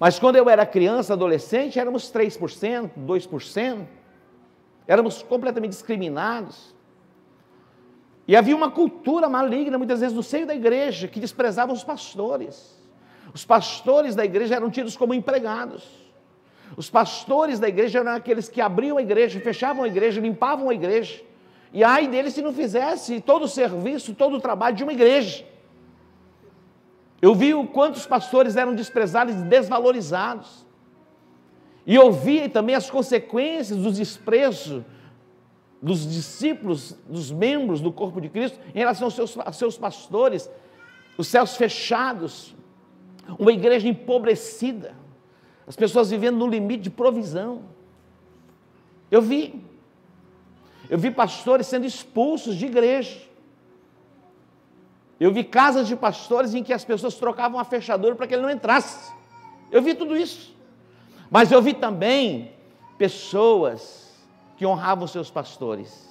Mas 0.00 0.18
quando 0.18 0.34
eu 0.34 0.50
era 0.50 0.66
criança, 0.66 1.12
adolescente, 1.12 1.78
éramos 1.78 2.10
3%, 2.12 2.90
2%. 3.06 3.86
Éramos 4.88 5.22
completamente 5.22 5.70
discriminados. 5.70 6.74
E 8.26 8.34
havia 8.34 8.56
uma 8.56 8.72
cultura 8.72 9.28
maligna, 9.28 9.78
muitas 9.78 10.00
vezes, 10.00 10.16
no 10.16 10.22
seio 10.22 10.48
da 10.48 10.54
igreja, 10.54 11.06
que 11.06 11.20
desprezava 11.20 11.72
os 11.72 11.84
pastores. 11.84 12.79
Os 13.32 13.44
pastores 13.44 14.14
da 14.14 14.24
igreja 14.24 14.56
eram 14.56 14.70
tidos 14.70 14.96
como 14.96 15.14
empregados. 15.14 15.84
Os 16.76 16.88
pastores 16.88 17.58
da 17.58 17.68
igreja 17.68 18.00
eram 18.00 18.12
aqueles 18.12 18.48
que 18.48 18.60
abriam 18.60 18.98
a 18.98 19.02
igreja, 19.02 19.40
fechavam 19.40 19.84
a 19.84 19.88
igreja, 19.88 20.20
limpavam 20.20 20.68
a 20.68 20.74
igreja. 20.74 21.22
E 21.72 21.84
ai 21.84 22.08
deles 22.08 22.34
se 22.34 22.42
não 22.42 22.52
fizesse 22.52 23.20
todo 23.20 23.44
o 23.44 23.48
serviço, 23.48 24.14
todo 24.14 24.36
o 24.36 24.40
trabalho 24.40 24.76
de 24.76 24.82
uma 24.82 24.92
igreja. 24.92 25.44
Eu 27.22 27.34
vi 27.34 27.54
o 27.54 27.66
quantos 27.66 28.06
pastores 28.06 28.56
eram 28.56 28.74
desprezados 28.74 29.34
e 29.34 29.42
desvalorizados. 29.44 30.66
E 31.86 31.94
eu 31.94 32.10
vi 32.12 32.48
também 32.48 32.74
as 32.74 32.90
consequências 32.90 33.78
do 33.78 33.92
desprezo 33.92 34.84
dos 35.82 36.06
discípulos, 36.10 36.96
dos 37.08 37.30
membros 37.30 37.80
do 37.80 37.90
corpo 37.90 38.20
de 38.20 38.28
Cristo, 38.28 38.58
em 38.74 38.78
relação 38.78 39.06
aos 39.06 39.14
seus, 39.14 39.38
aos 39.38 39.56
seus 39.56 39.78
pastores, 39.78 40.50
os 41.16 41.26
céus 41.26 41.56
fechados, 41.56 42.54
uma 43.38 43.52
igreja 43.52 43.88
empobrecida, 43.88 44.94
as 45.66 45.76
pessoas 45.76 46.10
vivendo 46.10 46.36
no 46.36 46.46
limite 46.46 46.84
de 46.84 46.90
provisão. 46.90 47.62
Eu 49.10 49.22
vi, 49.22 49.64
eu 50.88 50.98
vi 50.98 51.10
pastores 51.10 51.66
sendo 51.66 51.86
expulsos 51.86 52.56
de 52.56 52.66
igreja. 52.66 53.20
Eu 55.18 55.32
vi 55.32 55.44
casas 55.44 55.86
de 55.86 55.94
pastores 55.94 56.54
em 56.54 56.62
que 56.62 56.72
as 56.72 56.84
pessoas 56.84 57.14
trocavam 57.14 57.60
a 57.60 57.64
fechadura 57.64 58.14
para 58.14 58.26
que 58.26 58.34
ele 58.34 58.42
não 58.42 58.50
entrasse. 58.50 59.12
Eu 59.70 59.82
vi 59.82 59.94
tudo 59.94 60.16
isso. 60.16 60.56
Mas 61.30 61.52
eu 61.52 61.60
vi 61.60 61.74
também 61.74 62.52
pessoas 62.96 64.10
que 64.56 64.66
honravam 64.66 65.06
seus 65.06 65.30
pastores. 65.30 66.08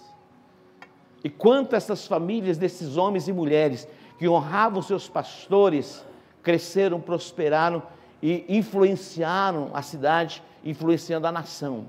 E 1.24 1.30
quanto 1.30 1.76
essas 1.76 2.08
famílias 2.08 2.58
desses 2.58 2.98
homens 2.98 3.28
e 3.28 3.34
mulheres 3.34 3.88
que 4.18 4.28
honravam 4.28 4.82
seus 4.82 5.08
pastores 5.08 6.06
cresceram, 6.44 7.00
prosperaram 7.00 7.84
e 8.22 8.46
influenciaram 8.50 9.70
a 9.74 9.82
cidade, 9.82 10.44
influenciando 10.64 11.28
a 11.28 11.32
nação. 11.32 11.86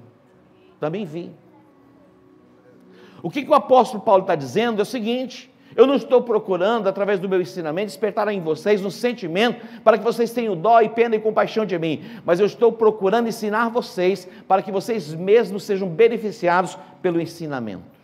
Também 0.79 1.05
vi. 1.05 1.31
O 3.23 3.31
que, 3.31 3.43
que 3.43 3.51
o 3.51 3.55
apóstolo 3.55 4.03
Paulo 4.03 4.23
está 4.23 4.35
dizendo 4.35 4.81
é 4.81 4.83
o 4.83 4.87
seguinte: 4.87 5.51
eu 5.77 5.87
não 5.87 5.95
estou 5.95 6.23
procurando, 6.23 6.89
através 6.89 7.21
do 7.21 7.29
meu 7.29 7.41
ensinamento, 7.41 7.87
despertar 7.87 8.29
em 8.29 8.41
vocês 8.41 8.85
um 8.85 8.91
sentimento 8.91 9.65
para 9.85 9.99
que 9.99 10.05
vocês 10.05 10.33
tenham 10.33 10.57
dó 10.57 10.81
e 10.81 10.89
pena 10.89 11.15
e 11.15 11.21
compaixão 11.21 11.65
de 11.65 11.79
mim, 11.79 12.03
mas 12.25 12.41
eu 12.41 12.47
estou 12.47 12.73
procurando 12.73 13.29
ensinar 13.29 13.69
vocês 13.69 14.29
para 14.49 14.63
que 14.63 14.73
vocês 14.73 15.15
mesmos 15.15 15.65
sejam 15.65 15.89
beneficiados 15.89 16.77
pelo 17.01 17.21
ensinamento. 17.21 18.01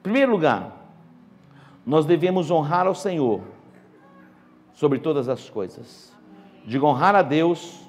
Em 0.00 0.02
primeiro 0.02 0.32
lugar, 0.32 0.82
nós 1.86 2.04
devemos 2.04 2.50
honrar 2.50 2.86
ao 2.86 2.94
Senhor 2.94 3.42
sobre 4.74 4.98
todas 4.98 5.28
as 5.28 5.48
coisas. 5.48 6.12
Diga 6.64 6.86
honrar 6.86 7.14
a 7.14 7.22
Deus 7.22 7.80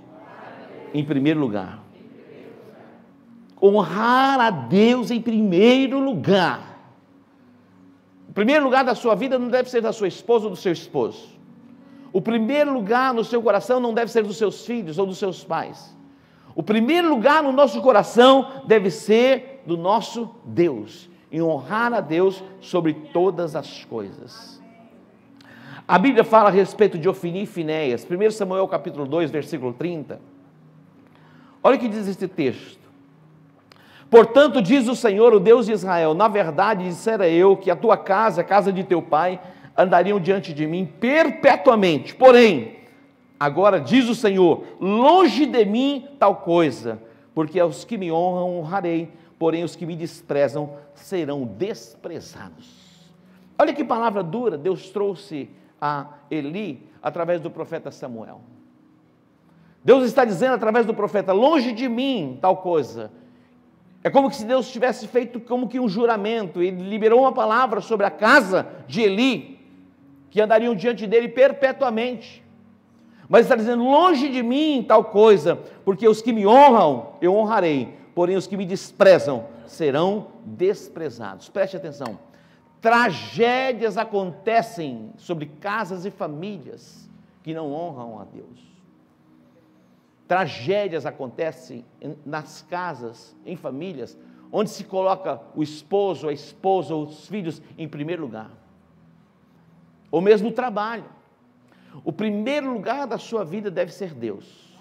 em 0.94 1.04
primeiro 1.04 1.40
lugar. 1.40 1.80
Honrar 3.62 4.40
a 4.40 4.50
Deus 4.50 5.12
em 5.12 5.22
primeiro 5.22 6.00
lugar. 6.00 6.74
O 8.28 8.34
primeiro 8.34 8.64
lugar 8.64 8.84
da 8.84 8.96
sua 8.96 9.16
vida 9.16 9.38
não 9.38 9.48
deve 9.48 9.70
ser 9.70 9.82
da 9.82 9.94
sua 9.94 10.08
esposa 10.08 10.46
ou 10.46 10.52
do 10.52 10.58
seu 10.58 10.72
esposo. 10.72 11.34
O 12.12 12.22
primeiro 12.22 12.74
lugar 12.74 13.14
no 13.14 13.24
seu 13.24 13.42
coração 13.42 13.80
não 13.80 13.94
deve 13.94 14.12
ser 14.12 14.24
dos 14.24 14.38
seus 14.38 14.66
filhos 14.66 14.98
ou 14.98 15.06
dos 15.06 15.18
seus 15.18 15.44
pais. 15.44 15.96
O 16.56 16.62
primeiro 16.62 17.10
lugar 17.10 17.42
no 17.42 17.52
nosso 17.52 17.82
coração 17.82 18.64
deve 18.68 18.92
ser 18.92 19.64
do 19.66 19.76
nosso 19.76 20.30
Deus, 20.46 21.10
em 21.32 21.42
honrar 21.42 21.94
a 21.94 22.00
Deus 22.02 22.44
sobre 22.62 22.94
todas 22.94 23.56
as 23.56 23.84
coisas. 23.86 24.62
A 25.86 25.98
Bíblia 25.98 26.24
fala 26.24 26.48
a 26.48 26.52
respeito 26.52 26.98
de 26.98 27.10
Ofini 27.10 27.44
e 27.44 27.46
Finéias, 27.46 28.08
1 28.10 28.32
Samuel 28.32 28.68
capítulo 28.70 29.06
2, 29.06 29.30
versículo 29.30 29.74
30. 29.74 30.20
Olha 31.62 31.76
o 31.76 31.80
que 31.80 31.90
diz 31.90 32.08
este 32.08 32.28
texto. 32.28 32.80
Portanto, 34.10 34.62
diz 34.62 34.88
o 34.88 34.96
Senhor, 34.96 35.34
o 35.34 35.42
Deus 35.42 35.66
de 35.66 35.74
Israel: 35.74 36.14
Na 36.14 36.30
verdade, 36.30 36.86
dissera 36.86 37.28
eu 37.28 37.58
que 37.58 37.70
a 37.70 37.76
tua 37.76 37.98
casa, 37.98 38.42
a 38.42 38.44
casa 38.46 38.72
de 38.72 38.84
teu 38.84 39.02
pai, 39.02 39.42
andariam 39.78 40.20
diante 40.20 40.54
de 40.54 40.66
mim 40.66 40.86
perpetuamente. 40.86 42.16
Porém, 42.16 42.78
agora 43.38 43.78
diz 43.80 44.08
o 44.08 44.16
Senhor: 44.16 44.64
longe 44.80 45.46
de 45.46 45.66
mim 45.66 46.08
tal 46.18 46.38
coisa, 46.38 46.98
porque 47.36 47.60
aos 47.60 47.84
que 47.84 47.98
me 47.98 48.10
honram 48.10 48.58
honrarei, 48.58 49.12
porém 49.38 49.66
os 49.66 49.76
que 49.76 49.86
me 49.86 49.98
desprezam 49.98 50.78
serão 50.94 51.44
desprezados. 51.44 52.84
Olha 53.60 53.74
que 53.74 53.84
palavra 53.84 54.24
dura 54.24 54.58
Deus 54.58 54.90
trouxe 54.90 55.50
a 55.86 56.08
Eli 56.32 56.82
através 57.02 57.42
do 57.42 57.52
profeta 57.52 57.92
Samuel. 57.92 58.40
Deus 59.84 60.06
está 60.06 60.24
dizendo 60.24 60.54
através 60.54 60.86
do 60.86 60.94
profeta: 60.94 61.34
longe 61.34 61.74
de 61.74 61.90
mim 61.90 62.40
tal 62.42 62.56
coisa. 62.56 63.12
É 64.02 64.10
como 64.10 64.32
se 64.32 64.46
Deus 64.46 64.72
tivesse 64.72 65.10
feito 65.10 65.42
como 65.42 65.68
que 65.68 65.82
um 65.82 65.90
juramento, 65.90 66.62
ele 66.62 66.88
liberou 66.90 67.20
uma 67.20 67.34
palavra 67.34 67.82
sobre 67.82 68.06
a 68.06 68.12
casa 68.12 68.66
de 68.88 69.02
Eli, 69.02 69.60
que 70.30 70.40
andariam 70.40 70.74
diante 70.74 71.06
dele 71.06 71.28
perpetuamente. 71.28 72.42
Mas 73.28 73.42
está 73.42 73.58
dizendo: 73.58 73.84
longe 73.84 74.30
de 74.30 74.42
mim 74.42 74.86
tal 74.88 75.04
coisa, 75.04 75.60
porque 75.84 76.08
os 76.08 76.22
que 76.22 76.32
me 76.32 76.48
honram, 76.48 77.18
eu 77.22 77.36
honrarei, 77.36 77.94
porém 78.16 78.38
os 78.38 78.48
que 78.48 78.56
me 78.56 78.66
desprezam 78.66 79.48
serão 79.68 80.28
desprezados. 80.46 81.50
Preste 81.50 81.76
atenção. 81.76 82.18
Tragédias 82.84 83.98
acontecem 83.98 85.14
sobre 85.16 85.46
casas 85.46 86.04
e 86.04 86.12
famílias 86.12 87.10
que 87.42 87.54
não 87.54 87.72
honram 87.72 88.20
a 88.20 88.26
Deus. 88.26 88.60
Tragédias 90.28 91.06
acontecem 91.06 91.86
nas 92.26 92.62
casas, 92.64 93.34
em 93.46 93.56
famílias, 93.56 94.18
onde 94.52 94.70
se 94.70 94.84
coloca 94.84 95.40
o 95.56 95.64
esposo, 95.64 96.28
a 96.28 96.34
esposa, 96.34 96.94
os 96.94 97.26
filhos 97.26 97.62
em 97.78 97.88
primeiro 97.88 98.24
lugar. 98.24 98.52
Ou 100.12 100.20
mesmo 100.20 100.50
o 100.50 100.54
trabalho. 100.54 101.06
O 102.04 102.12
primeiro 102.12 102.74
lugar 102.74 103.08
da 103.08 103.18
sua 103.18 103.46
vida 103.46 103.72
deve 103.72 103.94
ser 103.94 104.14
Deus. 104.14 104.78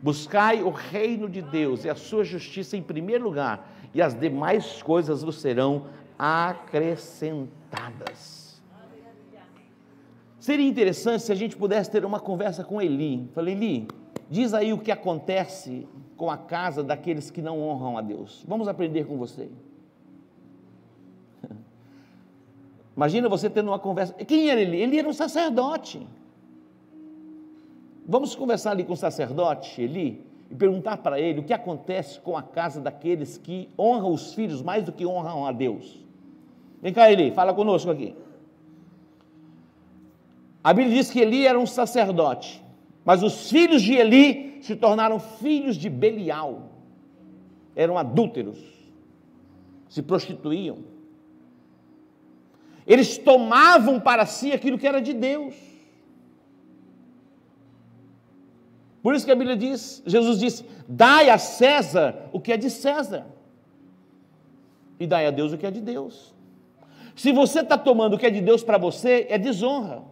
Buscai 0.00 0.62
o 0.62 0.70
reino 0.70 1.28
de 1.28 1.42
Deus 1.42 1.84
e 1.84 1.90
a 1.90 1.94
sua 1.94 2.24
justiça 2.24 2.78
em 2.78 2.82
primeiro 2.82 3.24
lugar, 3.24 3.68
e 3.92 4.00
as 4.00 4.18
demais 4.18 4.82
coisas 4.82 5.22
vos 5.22 5.38
serão 5.38 5.86
acrescentadas. 6.18 8.44
Seria 10.44 10.68
interessante 10.68 11.22
se 11.22 11.32
a 11.32 11.34
gente 11.34 11.56
pudesse 11.56 11.90
ter 11.90 12.04
uma 12.04 12.20
conversa 12.20 12.62
com 12.62 12.82
Eli. 12.82 13.30
Falei, 13.32 13.54
Eli, 13.54 13.88
diz 14.28 14.52
aí 14.52 14.74
o 14.74 14.78
que 14.78 14.92
acontece 14.92 15.88
com 16.18 16.30
a 16.30 16.36
casa 16.36 16.82
daqueles 16.82 17.30
que 17.30 17.40
não 17.40 17.62
honram 17.62 17.96
a 17.96 18.02
Deus. 18.02 18.44
Vamos 18.46 18.68
aprender 18.68 19.06
com 19.06 19.16
você. 19.16 19.48
Imagina 22.94 23.26
você 23.26 23.48
tendo 23.48 23.68
uma 23.68 23.78
conversa. 23.78 24.12
Quem 24.12 24.50
era 24.50 24.60
ele? 24.60 24.76
Ele 24.76 24.98
era 24.98 25.08
um 25.08 25.14
sacerdote. 25.14 26.06
Vamos 28.06 28.34
conversar 28.34 28.72
ali 28.72 28.84
com 28.84 28.92
o 28.92 28.98
sacerdote, 28.98 29.80
Eli, 29.80 30.26
e 30.50 30.54
perguntar 30.54 30.98
para 30.98 31.18
ele 31.18 31.40
o 31.40 31.44
que 31.44 31.54
acontece 31.54 32.20
com 32.20 32.36
a 32.36 32.42
casa 32.42 32.82
daqueles 32.82 33.38
que 33.38 33.70
honram 33.78 34.12
os 34.12 34.34
filhos 34.34 34.60
mais 34.60 34.84
do 34.84 34.92
que 34.92 35.06
honram 35.06 35.46
a 35.46 35.52
Deus. 35.52 36.03
Vem 36.84 36.92
cá, 36.92 37.10
Eli, 37.10 37.30
fala 37.30 37.54
conosco 37.54 37.90
aqui. 37.90 38.14
A 40.62 40.70
Bíblia 40.74 40.96
diz 40.96 41.10
que 41.10 41.18
Eli 41.18 41.46
era 41.46 41.58
um 41.58 41.66
sacerdote, 41.66 42.62
mas 43.02 43.22
os 43.22 43.50
filhos 43.50 43.80
de 43.80 43.94
Eli 43.94 44.58
se 44.60 44.76
tornaram 44.76 45.18
filhos 45.18 45.76
de 45.76 45.88
Belial. 45.88 46.72
Eram 47.74 47.96
adúlteros, 47.96 48.58
se 49.88 50.02
prostituíam. 50.02 50.84
Eles 52.86 53.16
tomavam 53.16 53.98
para 53.98 54.26
si 54.26 54.52
aquilo 54.52 54.76
que 54.76 54.86
era 54.86 55.00
de 55.00 55.14
Deus. 55.14 55.54
Por 59.02 59.14
isso 59.14 59.24
que 59.24 59.32
a 59.32 59.36
Bíblia 59.36 59.56
diz, 59.56 60.02
Jesus 60.04 60.38
disse: 60.38 60.66
dai 60.86 61.30
a 61.30 61.38
César 61.38 62.28
o 62.30 62.38
que 62.38 62.52
é 62.52 62.58
de 62.58 62.68
César, 62.68 63.26
e 65.00 65.06
dai 65.06 65.26
a 65.26 65.30
Deus 65.30 65.50
o 65.54 65.56
que 65.56 65.64
é 65.64 65.70
de 65.70 65.80
Deus. 65.80 66.33
Se 67.14 67.32
você 67.32 67.60
está 67.60 67.78
tomando 67.78 68.14
o 68.14 68.18
que 68.18 68.26
é 68.26 68.30
de 68.30 68.40
Deus 68.40 68.62
para 68.62 68.78
você, 68.78 69.26
é 69.28 69.38
desonra. 69.38 70.02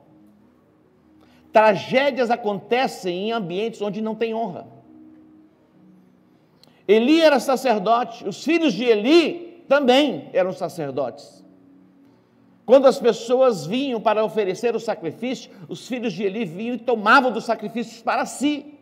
Tragédias 1.53 2.31
acontecem 2.31 3.29
em 3.29 3.33
ambientes 3.33 3.83
onde 3.83 4.01
não 4.01 4.15
tem 4.15 4.35
honra. 4.35 4.67
Eli 6.87 7.21
era 7.21 7.39
sacerdote, 7.39 8.27
os 8.27 8.43
filhos 8.43 8.73
de 8.73 8.85
Eli 8.85 9.65
também 9.69 10.31
eram 10.33 10.53
sacerdotes. 10.53 11.43
Quando 12.65 12.87
as 12.87 12.99
pessoas 12.99 13.67
vinham 13.67 14.01
para 14.01 14.25
oferecer 14.25 14.75
o 14.75 14.81
sacrifício, 14.81 15.51
os 15.69 15.87
filhos 15.87 16.13
de 16.13 16.23
Eli 16.23 16.45
vinham 16.45 16.77
e 16.77 16.79
tomavam 16.79 17.33
dos 17.33 17.45
sacrifícios 17.45 18.01
para 18.03 18.25
si. 18.25 18.79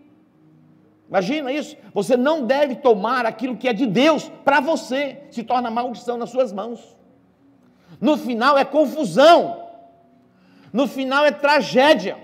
Imagina 1.09 1.51
isso. 1.51 1.77
Você 1.93 2.17
não 2.17 2.47
deve 2.47 2.77
tomar 2.77 3.27
aquilo 3.27 3.57
que 3.57 3.69
é 3.69 3.73
de 3.73 3.87
Deus 3.87 4.31
para 4.45 4.61
você, 4.61 5.23
se 5.31 5.43
torna 5.43 5.71
maldição 5.71 6.17
nas 6.17 6.31
suas 6.31 6.53
mãos. 6.53 7.00
No 7.99 8.19
final 8.19 8.59
é 8.59 8.65
confusão. 8.65 9.69
No 10.73 10.87
final 10.87 11.25
é 11.25 11.31
tragédia. 11.31 12.19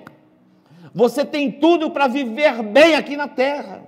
Você 0.94 1.24
tem 1.24 1.50
tudo 1.50 1.90
para 1.90 2.07
viver 2.07 2.62
bem 2.62 2.94
aqui 2.94 3.16
na 3.16 3.29
terra. 3.29 3.85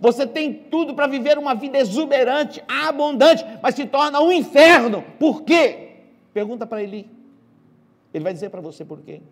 Você 0.00 0.26
tem 0.26 0.52
tudo 0.52 0.94
para 0.94 1.06
viver 1.06 1.38
uma 1.38 1.54
vida 1.54 1.78
exuberante, 1.78 2.62
abundante, 2.66 3.44
mas 3.62 3.74
se 3.74 3.86
torna 3.86 4.20
um 4.20 4.32
inferno. 4.32 5.04
Por 5.18 5.42
quê? 5.42 5.90
Pergunta 6.34 6.66
para 6.66 6.82
Eli. 6.82 7.08
Ele 8.12 8.24
vai 8.24 8.32
dizer 8.32 8.50
para 8.50 8.60
você 8.60 8.84
por 8.84 9.00
quê. 9.00 9.22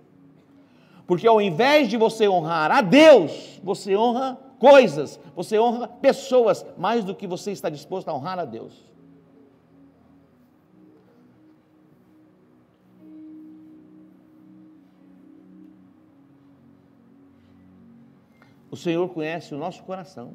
Porque 1.06 1.26
ao 1.26 1.40
invés 1.40 1.88
de 1.88 1.96
você 1.96 2.28
honrar 2.28 2.70
a 2.70 2.80
Deus, 2.80 3.60
você 3.64 3.96
honra 3.96 4.38
coisas, 4.58 5.18
você 5.34 5.58
honra 5.58 5.88
pessoas 5.88 6.64
mais 6.78 7.04
do 7.04 7.14
que 7.14 7.26
você 7.26 7.50
está 7.50 7.68
disposto 7.68 8.08
a 8.08 8.14
honrar 8.14 8.38
a 8.38 8.44
Deus. 8.44 8.89
O 18.70 18.76
Senhor 18.76 19.08
conhece 19.08 19.54
o 19.54 19.58
nosso 19.58 19.82
coração. 19.82 20.32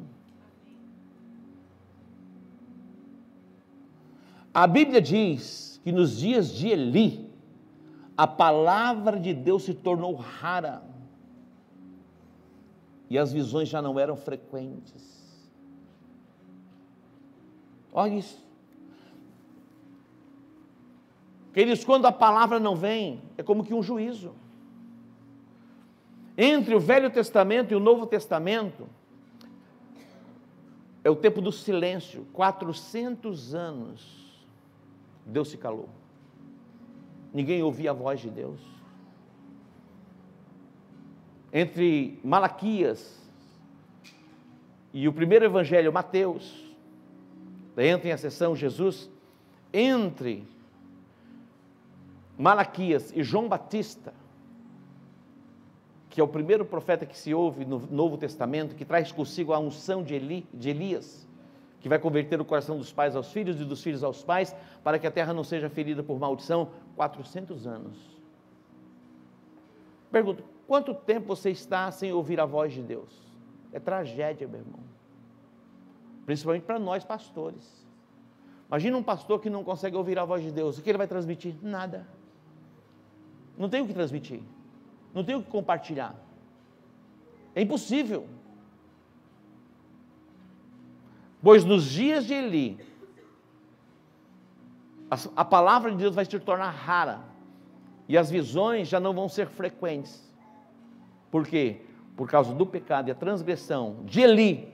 A 4.54 4.68
Bíblia 4.68 5.02
diz 5.02 5.80
que 5.84 5.92
nos 5.92 6.18
dias 6.18 6.54
de 6.54 6.70
Eli, 6.70 7.30
a 8.18 8.26
palavra 8.26 9.20
de 9.20 9.34
Deus 9.34 9.64
se 9.64 9.74
tornou 9.74 10.16
rara 10.16 10.82
e 13.10 13.18
as 13.18 13.32
visões 13.32 13.70
já 13.70 13.82
não 13.82 14.00
eram 14.00 14.16
frequentes. 14.16 15.16
Olha 17.92 18.16
isso. 18.16 18.44
Queridos, 21.54 21.86
quando 21.86 22.06
a 22.06 22.12
palavra 22.12 22.60
não 22.60 22.76
vem, 22.76 23.22
é 23.38 23.44
como 23.44 23.64
que 23.64 23.74
um 23.74 23.82
juízo. 23.82 24.34
Entre 26.38 26.76
o 26.76 26.80
Velho 26.80 27.10
Testamento 27.10 27.72
e 27.72 27.76
o 27.76 27.80
Novo 27.80 28.06
Testamento, 28.06 28.88
é 31.04 31.10
o 31.10 31.16
tempo 31.16 31.40
do 31.40 31.52
silêncio 31.52 32.26
400 32.34 33.54
anos. 33.54 34.46
Deus 35.26 35.50
se 35.50 35.58
calou. 35.58 35.88
Ninguém 37.34 37.62
ouvia 37.62 37.92
a 37.92 37.94
voz 37.94 38.20
de 38.20 38.30
Deus. 38.30 38.60
Entre 41.54 42.20
Malaquias 42.24 43.22
e 44.94 45.08
o 45.08 45.14
primeiro 45.14 45.46
evangelho, 45.46 45.92
Mateus, 45.92 46.66
entra 47.78 48.10
em 48.10 48.12
a 48.12 48.18
sessão 48.18 48.56
Jesus, 48.56 49.10
entre 49.74 50.48
Malaquias 52.38 53.12
e 53.16 53.24
João 53.24 53.48
Batista, 53.48 54.14
que 56.16 56.22
é 56.22 56.24
o 56.24 56.28
primeiro 56.30 56.64
profeta 56.64 57.06
que 57.06 57.18
se 57.18 57.34
ouve 57.34 57.66
no 57.66 57.78
Novo 57.92 58.18
Testamento, 58.18 58.74
que 58.74 58.86
traz 58.86 59.12
consigo 59.12 59.52
a 59.52 59.60
unção 59.60 60.02
de, 60.02 60.14
Eli, 60.16 60.48
de 60.54 60.70
Elias, 60.70 61.28
que 61.82 61.90
vai 61.90 62.00
converter 62.00 62.40
o 62.40 62.46
coração 62.46 62.78
dos 62.78 62.90
pais 62.90 63.18
aos 63.18 63.34
filhos 63.34 63.60
e 63.60 63.66
dos 63.66 63.84
filhos 63.84 64.02
aos 64.02 64.24
pais, 64.24 64.56
para 64.82 64.98
que 64.98 65.06
a 65.06 65.12
terra 65.12 65.34
não 65.34 65.44
seja 65.44 65.70
ferida 65.70 66.02
por 66.02 66.18
maldição, 66.18 66.70
400 66.96 67.68
anos. 67.68 67.98
Pergunto, 70.10 70.42
quanto 70.66 70.94
tempo 70.94 71.28
você 71.28 71.52
está 71.52 71.92
sem 71.92 72.14
ouvir 72.14 72.40
a 72.40 72.46
voz 72.46 72.72
de 72.72 72.82
Deus? 72.82 73.22
É 73.74 73.80
tragédia, 73.82 74.48
meu 74.48 74.62
irmão. 74.62 74.80
Principalmente 76.26 76.64
para 76.64 76.80
nós 76.80 77.04
pastores. 77.04 77.86
Imagina 78.70 78.96
um 78.96 79.04
pastor 79.04 79.42
que 79.42 79.50
não 79.50 79.66
consegue 79.66 79.98
ouvir 79.98 80.18
a 80.18 80.24
voz 80.24 80.42
de 80.42 80.52
Deus. 80.54 80.78
O 80.78 80.82
que 80.82 80.90
ele 80.90 80.98
vai 80.98 81.08
transmitir? 81.08 81.56
Nada. 81.62 82.08
Não 83.58 83.68
tem 83.68 83.82
o 83.82 83.86
que 83.86 83.94
transmitir 83.94 84.42
não 85.16 85.24
tenho 85.24 85.40
o 85.40 85.44
que 85.44 85.50
compartilhar. 85.50 86.14
É 87.56 87.62
impossível. 87.62 88.28
Pois 91.42 91.64
nos 91.64 91.86
dias 91.86 92.26
de 92.26 92.34
Eli, 92.34 92.86
a, 95.10 95.18
a 95.38 95.46
palavra 95.46 95.92
de 95.92 95.98
Deus 95.98 96.14
vai 96.14 96.26
se 96.26 96.38
tornar 96.40 96.70
rara 96.70 97.22
e 98.10 98.18
as 98.18 98.30
visões 98.30 98.90
já 98.90 99.00
não 99.00 99.14
vão 99.14 99.30
ser 99.30 99.48
frequentes. 99.48 100.22
Por 101.32 101.48
quê? 101.48 101.82
Por 102.18 102.30
causa 102.30 102.54
do 102.54 102.66
pecado 102.66 103.08
e 103.08 103.12
a 103.12 103.16
transgressão 103.16 104.04
de 104.04 104.20
Eli, 104.20 104.74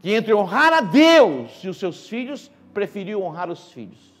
que 0.00 0.12
entre 0.12 0.32
honrar 0.32 0.72
a 0.72 0.80
Deus 0.80 1.64
e 1.64 1.68
os 1.68 1.76
seus 1.76 2.08
filhos, 2.08 2.50
preferiu 2.72 3.22
honrar 3.22 3.50
os 3.50 3.72
filhos. 3.72 4.15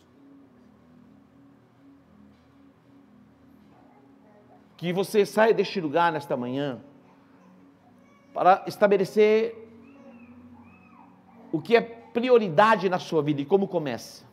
Que 4.76 4.92
você 4.92 5.24
saia 5.24 5.54
deste 5.54 5.80
lugar 5.80 6.12
nesta 6.12 6.36
manhã 6.36 6.80
para 8.34 8.64
estabelecer 8.66 9.54
o 11.50 11.60
que 11.60 11.76
é 11.76 11.80
prioridade 11.80 12.88
na 12.88 12.98
sua 12.98 13.22
vida 13.22 13.40
e 13.40 13.46
como 13.46 13.66
começa. 13.66 14.24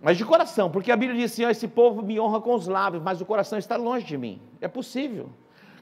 Mas 0.00 0.16
de 0.16 0.24
coração, 0.24 0.70
porque 0.70 0.92
a 0.92 0.96
Bíblia 0.96 1.18
diz 1.18 1.32
assim: 1.32 1.44
esse 1.44 1.66
povo 1.66 2.02
me 2.02 2.18
honra 2.20 2.40
com 2.40 2.54
os 2.54 2.68
lábios, 2.68 3.02
mas 3.02 3.20
o 3.20 3.26
coração 3.26 3.58
está 3.58 3.76
longe 3.76 4.06
de 4.06 4.16
mim. 4.16 4.40
É 4.60 4.68
possível. 4.68 5.30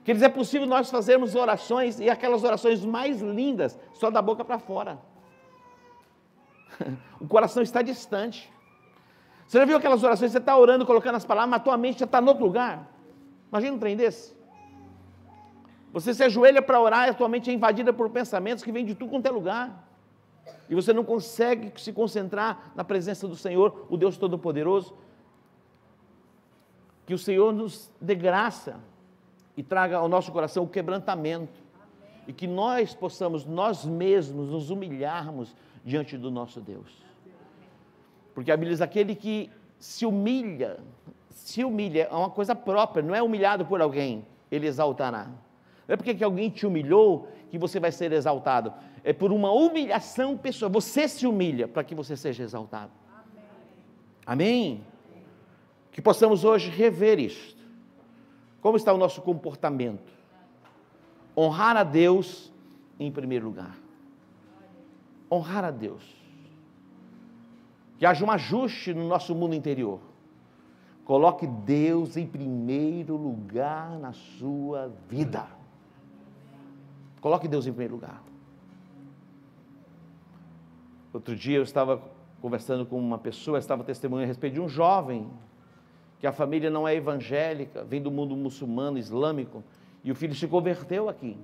Quer 0.03 0.14
dizer, 0.14 0.27
é 0.27 0.31
possível 0.31 0.66
nós 0.66 0.90
fazermos 0.90 1.35
orações 1.35 2.00
e 2.00 2.11
aquelas 2.11 2.44
orações 2.44 2.85
mais 2.85 3.20
lindas 3.20 3.79
só 3.92 4.11
da 4.11 4.22
boca 4.22 4.44
para 4.44 4.59
fora. 4.59 4.98
o 7.20 7.27
coração 7.27 7.62
está 7.62 7.83
distante. 7.83 8.53
Você 9.46 9.59
já 9.59 9.64
viu 9.64 9.76
aquelas 9.76 10.02
orações, 10.02 10.33
você 10.33 10.38
está 10.38 10.57
orando, 10.57 10.87
colocando 10.87 11.16
as 11.16 11.24
palavras, 11.24 11.50
mas 11.50 11.62
tua 11.62 11.76
mente 11.76 12.00
já 12.00 12.07
está 12.07 12.20
em 12.20 12.26
outro 12.26 12.44
lugar? 12.44 12.90
Imagina 13.50 13.76
um 13.76 13.78
trem 13.78 13.96
desse. 13.96 14.35
Você 15.92 16.12
se 16.12 16.24
ajoelha 16.24 16.61
para 16.61 16.80
orar 16.80 17.07
e 17.07 17.11
a 17.11 17.14
tua 17.14 17.28
mente 17.28 17.50
é 17.50 17.52
invadida 17.52 17.92
por 17.92 18.11
pensamentos 18.11 18.64
que 18.64 18.72
vêm 18.72 18.85
de 18.85 18.94
tudo 18.94 19.11
quanto 19.11 19.26
é 19.26 19.30
lugar. 19.30 19.88
E 20.68 20.74
você 20.74 20.92
não 20.92 21.04
consegue 21.04 21.72
se 21.80 21.92
concentrar 21.92 22.72
na 22.74 22.83
presença 22.83 23.28
do 23.28 23.37
Senhor, 23.37 23.87
o 23.88 23.96
Deus 23.96 24.16
Todo-Poderoso. 24.16 24.94
Que 27.07 27.14
o 27.14 27.18
Senhor 27.18 27.52
nos 27.52 27.92
dê 28.00 28.14
graça 28.14 28.80
e 29.57 29.62
traga 29.62 29.98
ao 29.98 30.09
nosso 30.09 30.33
coração 30.33 30.64
o 30.64 30.68
quebrantamento. 30.68 31.62
E 32.26 32.33
que 32.33 32.46
nós 32.46 32.94
possamos, 32.94 33.44
nós 33.44 33.85
mesmos, 33.85 34.48
nos 34.48 34.70
humilharmos 34.70 35.54
diante 35.85 36.18
do 36.18 36.30
nosso 36.30 36.61
Deus. 36.61 37.04
Porque 38.35 38.51
a 38.51 38.57
Bíblia 38.57 38.73
diz: 38.73 38.81
aquele 38.83 39.14
que 39.14 39.51
se 39.79 40.05
humilha, 40.05 40.81
se 41.31 41.64
humilha, 41.64 42.09
é 42.11 42.14
uma 42.14 42.31
coisa 42.31 42.55
própria, 42.55 43.03
não 43.03 43.14
é 43.14 43.23
humilhado 43.23 43.64
por 43.64 43.81
alguém, 43.81 44.27
ele 44.51 44.66
exaltará. 44.66 45.27
Não 45.87 45.92
é 45.94 45.97
porque 45.97 46.14
que 46.14 46.25
alguém 46.25 46.51
te 46.51 46.66
humilhou 46.66 47.29
que 47.51 47.59
você 47.59 47.79
vai 47.79 47.92
ser 47.92 48.12
exaltado. 48.12 48.73
É 49.05 49.12
por 49.12 49.31
uma 49.31 49.53
humilhação 49.53 50.37
pessoal. 50.37 50.70
Você 50.73 51.07
se 51.07 51.27
humilha 51.27 51.68
para 51.68 51.85
que 51.85 51.94
você 51.94 52.16
seja 52.16 52.42
exaltado. 52.42 52.90
Amém? 54.27 54.79
Amém? 54.79 54.85
Que 55.92 56.01
possamos 56.01 56.42
hoje 56.42 56.70
rever 56.70 57.20
isto. 57.20 57.62
Como 58.62 58.79
está 58.79 58.94
o 58.94 58.97
nosso 58.97 59.20
comportamento? 59.20 60.11
Honrar 61.37 61.77
a 61.77 61.85
Deus 61.85 62.51
em 62.99 63.12
primeiro 63.12 63.44
lugar. 63.44 63.77
Honrar 65.31 65.64
a 65.64 65.70
Deus 65.70 66.23
que 68.05 68.07
haja 68.07 68.23
um 68.23 68.31
ajuste 68.31 68.93
no 68.93 69.09
nosso 69.09 69.35
mundo 69.35 69.55
interior. 69.55 69.99
Coloque 71.07 71.47
Deus 71.47 72.19
em 72.19 72.27
primeiro 72.27 73.17
lugar 73.17 73.99
na 73.99 74.12
sua 74.12 74.93
vida. 75.09 75.47
Coloque 77.19 77.49
Deus 77.49 77.67
em 77.67 77.71
primeiro 77.71 77.95
lugar. 77.95 78.23
Outro 81.14 81.35
dia 81.35 81.57
eu 81.57 81.62
estava 81.62 82.03
conversando 82.43 82.85
com 82.85 82.99
uma 82.99 83.17
pessoa, 83.17 83.59
estava 83.59 83.83
testemunhando 83.83 84.25
a 84.25 84.27
respeito 84.27 84.53
de 84.53 84.61
um 84.61 84.69
jovem, 84.69 85.27
que 86.21 86.27
a 86.27 86.33
família 86.33 86.69
não 86.69 86.87
é 86.87 86.95
evangélica, 86.95 87.85
vem 87.85 88.03
do 88.03 88.11
mundo 88.11 88.37
muçulmano, 88.37 88.99
islâmico, 88.99 89.64
e 90.05 90.12
o 90.12 90.14
filho 90.14 90.35
se 90.35 90.47
converteu 90.47 91.09
aqui. 91.09 91.38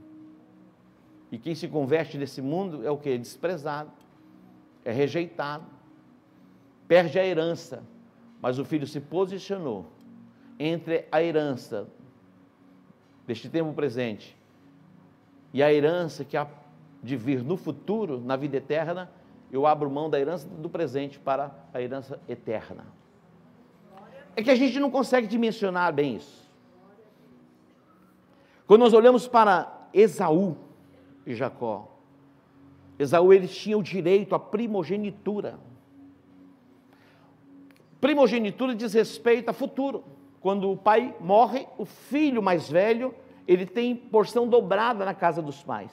E 1.32 1.38
quem 1.38 1.54
se 1.54 1.68
converte 1.68 2.18
nesse 2.18 2.42
mundo 2.42 2.86
é 2.86 2.90
o 2.90 2.98
que? 2.98 3.16
Desprezado, 3.16 3.90
é 4.84 4.92
rejeitado 4.92 5.79
perde 6.90 7.20
a 7.20 7.24
herança, 7.24 7.84
Mas 8.42 8.58
o 8.58 8.64
filho 8.64 8.84
se 8.84 9.00
posicionou 9.00 9.86
entre 10.58 11.06
a 11.12 11.22
herança 11.22 11.86
deste 13.24 13.48
tempo 13.48 13.72
presente 13.72 14.36
e 15.54 15.62
a 15.62 15.72
herança 15.72 16.24
que 16.24 16.36
há 16.36 16.48
de 17.00 17.16
vir 17.16 17.44
no 17.44 17.56
futuro, 17.56 18.20
na 18.20 18.34
vida 18.34 18.56
eterna, 18.56 19.08
eu 19.52 19.66
abro 19.66 19.88
mão 19.88 20.10
da 20.10 20.18
herança 20.18 20.48
do 20.48 20.68
presente 20.68 21.16
para 21.20 21.54
a 21.72 21.80
herança 21.80 22.20
eterna. 22.28 22.84
É 24.34 24.42
que 24.42 24.50
a 24.50 24.56
gente 24.56 24.80
não 24.80 24.90
consegue 24.90 25.28
dimensionar 25.28 25.92
bem 25.92 26.16
isso. 26.16 26.50
Quando 28.66 28.80
nós 28.80 28.94
olhamos 28.94 29.28
para 29.28 29.88
Esaú 29.94 30.56
e 31.24 31.36
Jacó, 31.36 31.88
Esaú 32.98 33.32
ele 33.32 33.46
tinha 33.46 33.78
o 33.78 33.82
direito 33.82 34.34
à 34.34 34.40
primogenitura. 34.40 35.69
Primogenitura 38.00 38.74
diz 38.74 38.94
respeito 38.94 39.50
a 39.50 39.52
futuro. 39.52 40.04
Quando 40.40 40.70
o 40.70 40.76
pai 40.76 41.14
morre, 41.20 41.66
o 41.76 41.84
filho 41.84 42.42
mais 42.42 42.68
velho, 42.68 43.14
ele 43.46 43.66
tem 43.66 43.94
porção 43.94 44.48
dobrada 44.48 45.04
na 45.04 45.14
casa 45.14 45.42
dos 45.42 45.62
pais. 45.62 45.92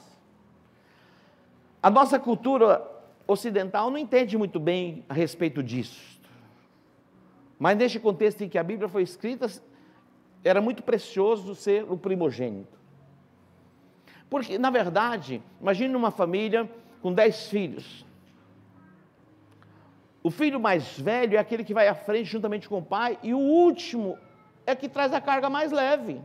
A 1.83 1.89
nossa 1.89 2.17
cultura 2.17 2.85
ocidental 3.27 3.91
não 3.91 3.97
entende 3.97 4.37
muito 4.37 4.59
bem 4.59 5.03
a 5.09 5.13
respeito 5.13 5.61
disso. 5.61 6.17
Mas 7.59 7.77
neste 7.77 7.99
contexto 7.99 8.41
em 8.41 8.49
que 8.49 8.57
a 8.57 8.63
Bíblia 8.63 8.87
foi 8.87 9.03
escrita, 9.03 9.47
era 10.43 10.61
muito 10.61 10.81
precioso 10.83 11.55
ser 11.55 11.83
o 11.91 11.97
primogênito. 11.97 12.77
Porque, 14.29 14.57
na 14.57 14.69
verdade, 14.69 15.41
imagine 15.59 15.95
uma 15.95 16.11
família 16.11 16.69
com 17.01 17.11
dez 17.11 17.49
filhos. 17.49 18.05
O 20.27 20.29
filho 20.29 20.59
mais 20.59 20.99
velho 20.99 21.37
é 21.37 21.39
aquele 21.39 21.63
que 21.63 21.73
vai 21.73 21.87
à 21.87 21.95
frente 21.95 22.25
juntamente 22.25 22.67
com 22.67 22.79
o 22.79 22.83
pai, 22.83 23.17
e 23.23 23.33
o 23.33 23.39
último 23.39 24.19
é 24.65 24.75
que 24.75 24.89
traz 24.89 25.13
a 25.13 25.21
carga 25.21 25.49
mais 25.49 25.71
leve. 25.71 26.21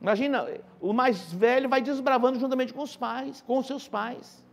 Imagina, 0.00 0.44
o 0.80 0.92
mais 0.92 1.32
velho 1.32 1.68
vai 1.68 1.80
desbravando 1.80 2.40
juntamente 2.40 2.74
com 2.74 2.82
os 2.82 2.96
pais, 2.96 3.44
com 3.46 3.58
os 3.58 3.66
seus 3.68 3.86
pais. 3.86 4.44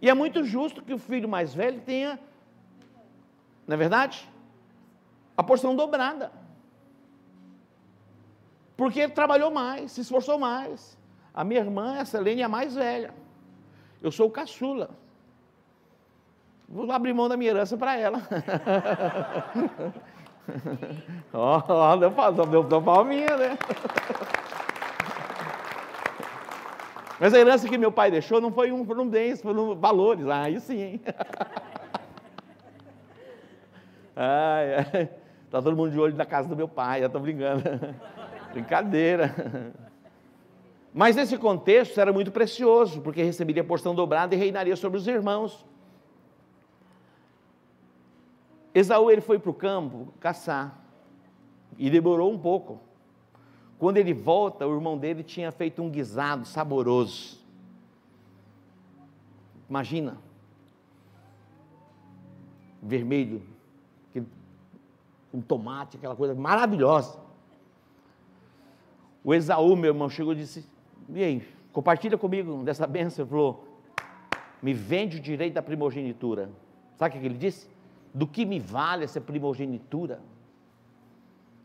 E 0.00 0.08
é 0.08 0.14
muito 0.14 0.42
justo 0.42 0.80
que 0.80 0.94
o 0.94 0.98
filho 0.98 1.28
mais 1.28 1.52
velho 1.52 1.82
tenha, 1.82 2.18
não 3.66 3.74
é 3.74 3.76
verdade? 3.76 4.26
A 5.36 5.42
porção 5.42 5.76
dobrada. 5.76 6.32
Porque 8.74 9.00
ele 9.00 9.12
trabalhou 9.12 9.50
mais, 9.50 9.92
se 9.92 10.00
esforçou 10.00 10.38
mais. 10.38 10.96
A 11.34 11.44
minha 11.44 11.60
irmã, 11.60 11.98
essa 11.98 12.16
Helene, 12.16 12.40
é 12.40 12.44
a 12.46 12.48
mais 12.48 12.74
velha. 12.74 13.12
Eu 14.00 14.10
sou 14.10 14.28
o 14.28 14.30
caçula. 14.30 15.01
Vou 16.72 16.90
abrir 16.90 17.12
mão 17.12 17.28
da 17.28 17.36
minha 17.36 17.50
herança 17.50 17.76
para 17.76 17.98
ela. 17.98 18.22
Ó, 21.30 21.62
oh, 21.68 21.96
deu, 21.98 22.10
deu, 22.46 22.64
deu 22.64 22.82
palminha, 22.82 23.36
né? 23.36 23.58
Mas 27.20 27.34
a 27.34 27.38
herança 27.38 27.68
que 27.68 27.76
meu 27.76 27.92
pai 27.92 28.10
deixou 28.10 28.40
não 28.40 28.50
foi 28.50 28.72
um, 28.72 29.06
bens, 29.06 29.42
foram 29.42 29.76
valores. 29.76 30.26
Ah, 30.26 30.44
aí 30.44 30.58
sim, 30.60 30.80
hein? 30.80 31.00
Ai, 34.14 34.74
ai. 34.74 35.08
Tá 35.50 35.62
todo 35.62 35.74
mundo 35.74 35.90
de 35.90 35.98
olho 35.98 36.14
na 36.14 36.26
casa 36.26 36.46
do 36.46 36.54
meu 36.54 36.68
pai, 36.68 37.02
eu 37.02 37.06
estou 37.06 37.18
brincando. 37.18 37.62
Brincadeira. 38.52 39.72
Mas 40.92 41.16
nesse 41.16 41.38
contexto 41.38 41.98
era 41.98 42.12
muito 42.12 42.30
precioso, 42.30 43.00
porque 43.00 43.22
receberia 43.22 43.64
porção 43.64 43.94
dobrada 43.94 44.34
e 44.34 44.38
reinaria 44.38 44.76
sobre 44.76 44.98
os 44.98 45.08
irmãos. 45.08 45.64
Esaú 48.74 49.10
ele 49.10 49.20
foi 49.20 49.38
para 49.38 49.50
o 49.50 49.54
campo 49.54 50.12
caçar 50.18 50.82
e 51.78 51.90
demorou 51.90 52.32
um 52.32 52.38
pouco. 52.38 52.80
Quando 53.78 53.96
ele 53.96 54.14
volta, 54.14 54.66
o 54.66 54.74
irmão 54.74 54.96
dele 54.96 55.22
tinha 55.22 55.50
feito 55.50 55.82
um 55.82 55.90
guisado 55.90 56.46
saboroso. 56.46 57.40
Imagina, 59.68 60.18
vermelho, 62.82 63.42
com 65.32 65.40
tomate, 65.40 65.96
aquela 65.96 66.14
coisa 66.14 66.34
maravilhosa. 66.34 67.18
O 69.24 69.32
Esaú, 69.32 69.74
meu 69.74 69.92
irmão, 69.92 70.10
chegou 70.10 70.34
e 70.34 70.36
disse: 70.36 70.66
E 71.08 71.24
aí, 71.24 71.48
compartilha 71.72 72.18
comigo 72.18 72.62
dessa 72.62 72.86
bênção. 72.86 73.24
Ele 73.24 73.30
falou: 73.30 73.66
Me 74.60 74.74
vende 74.74 75.16
o 75.16 75.20
direito 75.20 75.54
da 75.54 75.62
primogenitura. 75.62 76.50
Sabe 76.96 77.16
o 77.16 77.20
que 77.20 77.26
ele 77.26 77.38
disse? 77.38 77.71
Do 78.14 78.26
que 78.26 78.44
me 78.44 78.60
vale 78.60 79.04
essa 79.04 79.20
primogenitura? 79.20 80.20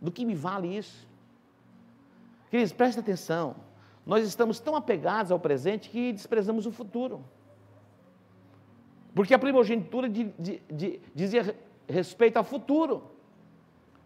Do 0.02 0.12
que 0.12 0.26
me 0.26 0.36
vale 0.36 0.78
isso? 0.78 1.08
Queridos, 2.50 2.72
presta 2.72 3.02
atenção. 3.02 3.56
Nós 4.06 4.26
estamos 4.26 4.60
tão 4.60 4.76
apegados 4.76 5.32
ao 5.32 5.40
presente 5.40 5.90
que 5.90 6.14
desprezamos 6.14 6.66
o 6.66 6.72
futuro. 6.72 7.24
Porque 9.14 9.34
a 9.34 9.40
primogenitura 9.40 10.08
de, 10.08 10.26
de, 10.40 10.62
de, 10.72 11.02
dizia 11.14 11.58
respeito 11.90 12.38
ao 12.38 12.44
futuro. 12.44 13.04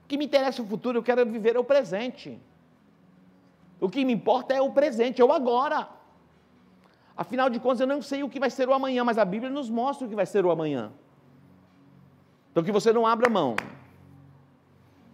O 0.04 0.08
que 0.08 0.17
me 0.17 0.25
interessa 0.25 0.62
é 0.62 0.63
o 0.63 0.67
futuro, 0.67 0.97
eu 0.97 1.04
quero 1.04 1.25
viver 1.25 1.56
é 1.56 1.60
o 1.60 1.63
presente. 1.63 2.39
O 3.80 3.89
que 3.89 4.04
me 4.04 4.13
importa 4.13 4.54
é 4.54 4.62
o 4.62 4.71
presente, 4.71 5.21
é 5.21 5.25
o 5.25 5.32
agora. 5.32 5.88
Afinal 7.15 7.49
de 7.49 7.60
contas, 7.60 7.82
eu 7.82 7.88
não 7.88 8.01
sei 8.01 8.23
o 8.23 8.30
que 8.30 8.39
vai 8.39 8.49
ser 8.49 8.67
o 8.67 8.73
amanhã, 8.73 9.04
mas 9.04 9.17
a 9.17 9.25
Bíblia 9.25 9.51
nos 9.51 9.69
mostra 9.69 10.06
o 10.06 10.10
que 10.10 10.15
vai 10.15 10.25
ser 10.25 10.45
o 10.45 10.51
amanhã. 10.51 10.91
Então, 12.52 12.64
que 12.64 12.72
você 12.72 12.92
não 12.92 13.08
abra 13.08 13.30
mão 13.30 13.56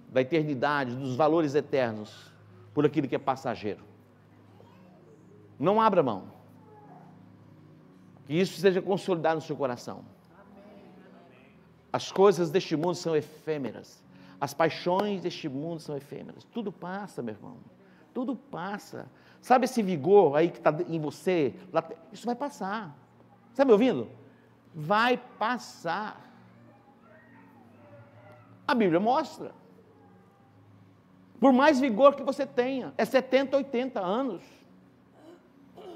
da 0.10 0.22
eternidade, 0.22 0.96
dos 0.96 1.16
valores 1.16 1.54
eternos, 1.54 2.32
por 2.74 2.86
aquilo 2.86 3.08
que 3.08 3.16
é 3.16 3.20
passageiro. 3.20 3.84
Não 5.60 5.82
abra 5.82 6.02
mão. 6.02 6.32
Que 8.26 8.34
isso 8.34 8.60
seja 8.60 8.82
consolidado 8.82 9.36
no 9.36 9.42
seu 9.42 9.56
coração. 9.56 10.04
As 11.92 12.12
coisas 12.12 12.50
deste 12.50 12.76
mundo 12.76 12.96
são 12.96 13.16
efêmeras. 13.16 14.04
As 14.40 14.54
paixões 14.54 15.22
deste 15.22 15.50
mundo 15.50 15.80
são 15.80 15.96
efêmeras. 15.98 16.44
Tudo 16.44 16.72
passa, 16.72 17.22
meu 17.22 17.34
irmão. 17.34 17.58
Tudo 18.14 18.36
passa. 18.36 19.08
Sabe 19.42 19.66
esse 19.66 19.82
vigor 19.82 20.36
aí 20.36 20.50
que 20.50 20.58
está 20.58 20.76
em 20.88 21.00
você? 21.00 21.54
Isso 22.12 22.26
vai 22.26 22.36
passar. 22.36 22.96
Está 23.52 23.64
me 23.64 23.72
ouvindo? 23.72 24.08
Vai 24.76 25.18
passar. 25.40 26.27
A 28.68 28.76
Bíblia 28.76 29.00
mostra. 29.00 29.52
Por 31.40 31.54
mais 31.54 31.80
vigor 31.80 32.16
que 32.16 32.24
você 32.24 32.46
tenha, 32.46 32.94
é 32.98 33.06
70, 33.06 33.56
80 33.58 34.00
anos. 34.00 34.42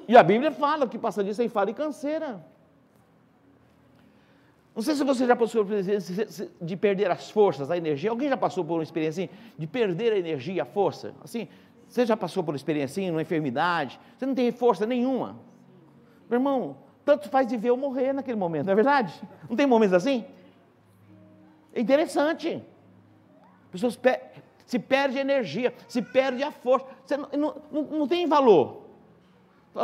E 0.07 0.15
a 0.15 0.23
Bíblia 0.23 0.51
fala 0.51 0.87
que 0.87 0.97
passa 0.97 1.23
disso 1.23 1.41
aí 1.41 1.49
fala 1.49 1.71
e 1.71 1.73
canseira. 1.73 2.43
Não 4.73 4.81
sei 4.81 4.95
se 4.95 5.03
você 5.03 5.27
já 5.27 5.35
passou 5.35 5.65
por 5.65 5.75
experiência 5.75 6.49
de 6.61 6.77
perder 6.77 7.11
as 7.11 7.29
forças, 7.29 7.69
a 7.69 7.75
energia. 7.75 8.09
Alguém 8.09 8.29
já 8.29 8.37
passou 8.37 8.63
por 8.63 8.75
uma 8.75 8.83
experiência 8.83 9.25
assim, 9.25 9.33
de 9.57 9.67
perder 9.67 10.13
a 10.13 10.17
energia, 10.17 10.63
a 10.63 10.65
força? 10.65 11.13
Assim, 11.21 11.47
você 11.87 12.05
já 12.05 12.15
passou 12.15 12.41
por 12.41 12.51
uma 12.51 12.57
experiência 12.57 13.01
assim, 13.01 13.11
uma 13.11 13.21
enfermidade? 13.21 13.99
Você 14.17 14.25
não 14.25 14.33
tem 14.33 14.49
força 14.51 14.85
nenhuma. 14.85 15.35
Meu 16.29 16.39
irmão, 16.39 16.77
tanto 17.03 17.27
faz 17.27 17.51
viver 17.51 17.71
ou 17.71 17.77
morrer 17.77 18.13
naquele 18.13 18.37
momento, 18.37 18.67
não 18.67 18.71
é 18.71 18.75
verdade? 18.75 19.13
Não 19.49 19.57
tem 19.57 19.67
momentos 19.67 19.93
assim? 19.93 20.23
Interessante. 21.81 22.63
Pessoas 23.71 23.99
se 24.65 24.77
perde 24.79 25.17
energia, 25.17 25.73
se 25.87 26.01
perde 26.01 26.43
a 26.43 26.51
força. 26.51 26.85
Você 27.03 27.17
não, 27.17 27.55
não, 27.71 27.83
não, 27.83 28.07
tem 28.07 28.27
valor. 28.27 28.83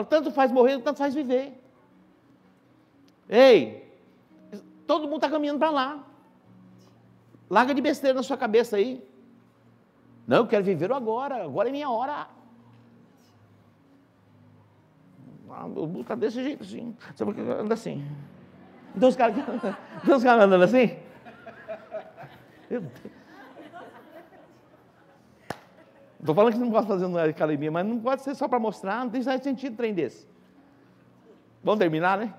Tanto 0.09 0.31
faz 0.31 0.51
morrer, 0.51 0.79
tanto 0.79 0.97
faz 0.97 1.15
viver. 1.15 1.59
Ei, 3.27 3.91
todo 4.85 5.03
mundo 5.03 5.15
está 5.15 5.29
caminhando 5.29 5.59
para 5.59 5.71
lá. 5.71 6.03
Larga 7.49 7.73
de 7.73 7.81
besteira 7.81 8.15
na 8.15 8.23
sua 8.23 8.37
cabeça 8.37 8.75
aí. 8.75 9.03
Não, 10.27 10.37
eu 10.37 10.47
quero 10.47 10.63
viver 10.63 10.91
o 10.91 10.95
agora, 10.95 11.43
agora 11.43 11.69
é 11.69 11.71
minha 11.71 11.89
hora. 11.89 12.27
Ah, 15.49 15.65
o 15.65 16.01
está 16.01 16.13
desse 16.13 16.43
jeito 16.43 16.63
assim. 16.63 16.95
Que 17.15 17.41
anda 17.41 17.73
assim? 17.73 18.05
Então 18.95 19.09
os 19.09 19.15
caras 19.15 19.35
cara 20.23 20.43
andando 20.45 20.63
assim? 20.63 21.06
Estou 26.19 26.35
falando 26.35 26.53
que 26.53 26.59
não 26.59 26.71
pode 26.71 26.87
fazer 26.87 27.07
na 27.07 27.23
academia, 27.23 27.71
mas 27.71 27.85
não 27.85 27.99
pode 27.99 28.21
ser 28.21 28.35
só 28.35 28.47
para 28.47 28.59
mostrar, 28.59 29.03
não 29.03 29.09
tem 29.09 29.23
sentido 29.23 29.77
trem 29.77 29.93
desse. 29.93 30.27
Vamos 31.63 31.79
terminar, 31.79 32.17
né? 32.17 32.33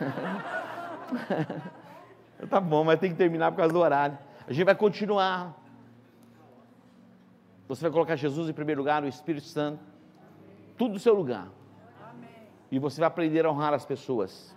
tá 2.48 2.60
bom, 2.60 2.84
mas 2.84 3.00
tem 3.00 3.10
que 3.10 3.16
terminar 3.16 3.50
por 3.50 3.58
causa 3.58 3.72
do 3.72 3.80
horário. 3.80 4.18
A 4.46 4.52
gente 4.52 4.64
vai 4.64 4.74
continuar. 4.74 5.58
Você 7.68 7.82
vai 7.82 7.90
colocar 7.90 8.16
Jesus 8.16 8.48
em 8.48 8.52
primeiro 8.52 8.80
lugar, 8.80 9.02
o 9.02 9.08
Espírito 9.08 9.46
Santo, 9.46 9.80
tudo 10.76 10.94
no 10.94 10.98
seu 10.98 11.14
lugar. 11.14 11.48
E 12.70 12.78
você 12.78 13.00
vai 13.00 13.06
aprender 13.06 13.46
a 13.46 13.50
honrar 13.50 13.74
as 13.74 13.84
pessoas. 13.84 14.54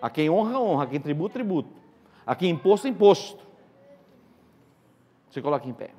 A 0.00 0.08
quem 0.08 0.30
honra, 0.30 0.58
honra. 0.58 0.84
A 0.84 0.86
quem 0.86 1.00
tributo, 1.00 1.32
tributo. 1.32 1.70
A 2.26 2.34
quem 2.34 2.50
imposto, 2.50 2.86
imposto. 2.86 3.44
Se 5.34 5.42
coloque 5.42 5.68
em 5.68 5.72
pé. 5.72 5.90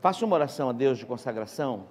Faça 0.00 0.24
uma 0.24 0.34
oração 0.34 0.68
a 0.68 0.72
Deus 0.72 0.98
de 0.98 1.06
consagração. 1.06 1.84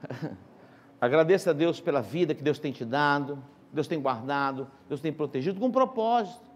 Agradeça 0.98 1.50
a 1.50 1.52
Deus 1.52 1.78
pela 1.78 2.00
vida 2.00 2.34
que 2.34 2.42
Deus 2.42 2.58
tem 2.58 2.72
te 2.72 2.86
dado, 2.86 3.38
Deus 3.70 3.86
tem 3.86 4.00
guardado, 4.00 4.66
Deus 4.88 5.02
tem 5.02 5.12
protegido 5.12 5.60
com 5.60 5.66
um 5.66 5.70
propósito. 5.70 6.50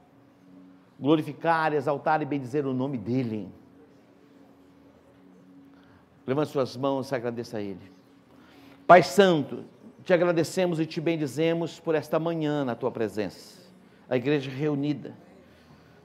Glorificar, 0.99 1.75
exaltar 1.75 2.23
e 2.23 2.25
bendizer 2.25 2.67
o 2.67 2.73
nome 2.73 2.97
dEle. 2.97 3.53
Levante 6.27 6.53
suas 6.53 6.75
mãos 6.75 7.11
e 7.11 7.15
agradeça 7.15 7.59
a 7.59 7.61
Ele. 7.61 7.93
Pai 8.87 9.03
Santo, 9.03 9.67
te 10.05 10.13
agradecemos 10.13 10.81
e 10.81 10.87
te 10.87 11.01
bendizemos 11.01 11.79
por 11.79 11.95
esta 11.95 12.19
manhã 12.19 12.65
na 12.65 12.75
tua 12.75 12.91
presença, 12.91 13.61
a 14.09 14.17
igreja 14.17 14.51
reunida. 14.51 15.15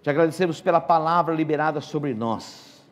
Te 0.01 0.09
agradecemos 0.09 0.61
pela 0.61 0.79
palavra 0.79 1.33
liberada 1.33 1.81
sobre 1.81 2.13
nós. 2.13 2.85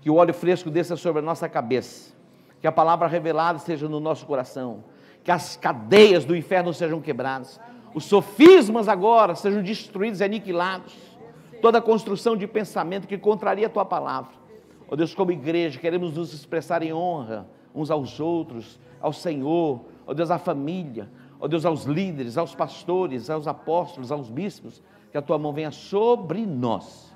Que 0.00 0.08
o 0.08 0.14
óleo 0.14 0.32
fresco 0.32 0.70
desça 0.70 0.96
sobre 0.96 1.20
a 1.20 1.22
nossa 1.22 1.48
cabeça. 1.48 2.14
Que 2.60 2.66
a 2.66 2.72
palavra 2.72 3.06
revelada 3.06 3.58
esteja 3.58 3.86
no 3.88 4.00
nosso 4.00 4.24
coração. 4.24 4.84
Que 5.22 5.30
as 5.30 5.56
cadeias 5.56 6.24
do 6.24 6.34
inferno 6.34 6.72
sejam 6.72 7.02
quebradas. 7.02 7.60
Os 7.94 8.04
sofismas 8.04 8.88
agora 8.88 9.34
sejam 9.34 9.62
destruídos 9.62 10.20
e 10.20 10.24
aniquilados. 10.24 10.94
Toda 11.60 11.82
construção 11.82 12.34
de 12.34 12.46
pensamento 12.46 13.06
que 13.06 13.18
contraria 13.18 13.66
a 13.66 13.70
tua 13.70 13.84
palavra. 13.84 14.32
Ó 14.88 14.94
oh 14.94 14.96
Deus, 14.96 15.14
como 15.14 15.32
igreja, 15.32 15.78
queremos 15.78 16.16
nos 16.16 16.32
expressar 16.32 16.82
em 16.82 16.92
honra 16.94 17.46
uns 17.74 17.90
aos 17.90 18.20
outros, 18.20 18.78
ao 19.00 19.12
Senhor, 19.12 19.84
ó 20.06 20.14
Deus, 20.14 20.30
à 20.30 20.38
família, 20.38 21.08
ó 21.40 21.48
Deus, 21.48 21.64
aos 21.64 21.84
líderes, 21.84 22.36
aos 22.38 22.54
pastores, 22.54 23.30
aos 23.30 23.46
apóstolos, 23.46 24.12
aos 24.12 24.30
bispos, 24.30 24.82
que 25.10 25.18
a 25.18 25.22
tua 25.22 25.38
mão 25.38 25.52
venha 25.52 25.70
sobre 25.70 26.44
nós, 26.44 27.14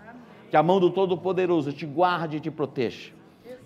que 0.50 0.56
a 0.56 0.62
mão 0.62 0.78
do 0.78 0.90
Todo-Poderoso 0.90 1.72
te 1.72 1.84
guarde 1.84 2.36
e 2.36 2.40
te 2.40 2.50
proteja, 2.50 3.12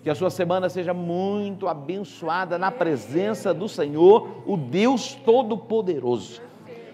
que 0.01 0.09
a 0.09 0.15
sua 0.15 0.29
semana 0.29 0.69
seja 0.69 0.93
muito 0.93 1.67
abençoada 1.67 2.57
na 2.57 2.71
presença 2.71 3.53
do 3.53 3.69
Senhor, 3.69 4.43
o 4.45 4.57
Deus 4.57 5.13
Todo-Poderoso, 5.13 6.41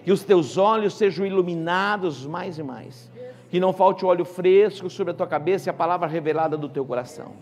que 0.04 0.12
os 0.12 0.22
teus 0.22 0.56
olhos 0.56 0.94
sejam 0.94 1.26
iluminados 1.26 2.26
mais 2.26 2.58
e 2.58 2.62
mais, 2.62 3.10
que 3.50 3.58
não 3.58 3.72
falte 3.72 4.04
óleo 4.04 4.24
fresco 4.24 4.88
sobre 4.88 5.12
a 5.12 5.14
tua 5.14 5.26
cabeça 5.26 5.68
e 5.68 5.70
a 5.70 5.74
palavra 5.74 6.06
revelada 6.06 6.56
do 6.56 6.68
teu 6.68 6.84
coração. 6.84 7.32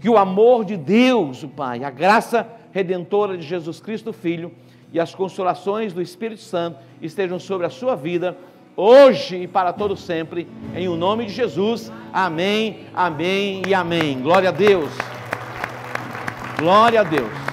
Que 0.00 0.08
o 0.08 0.18
amor 0.18 0.64
de 0.64 0.76
Deus, 0.76 1.42
o 1.42 1.48
Pai, 1.48 1.84
a 1.84 1.90
graça 1.90 2.46
redentora 2.72 3.36
de 3.36 3.46
Jesus 3.46 3.80
Cristo, 3.80 4.12
Filho, 4.12 4.52
e 4.92 4.98
as 4.98 5.14
consolações 5.14 5.92
do 5.92 6.02
Espírito 6.02 6.42
Santo 6.42 6.78
estejam 7.00 7.38
sobre 7.38 7.66
a 7.66 7.70
sua 7.70 7.94
vida, 7.94 8.36
hoje 8.76 9.42
e 9.42 9.46
para 9.46 9.72
todo 9.72 9.96
sempre, 9.96 10.48
em 10.74 10.88
o 10.88 10.96
nome 10.96 11.26
de 11.26 11.32
Jesus. 11.32 11.92
Amém, 12.12 12.86
amém 12.94 13.62
e 13.68 13.74
amém. 13.74 14.20
Glória 14.20 14.48
a 14.48 14.52
Deus. 14.52 14.90
Glória 16.58 17.00
a 17.00 17.04
Deus. 17.04 17.49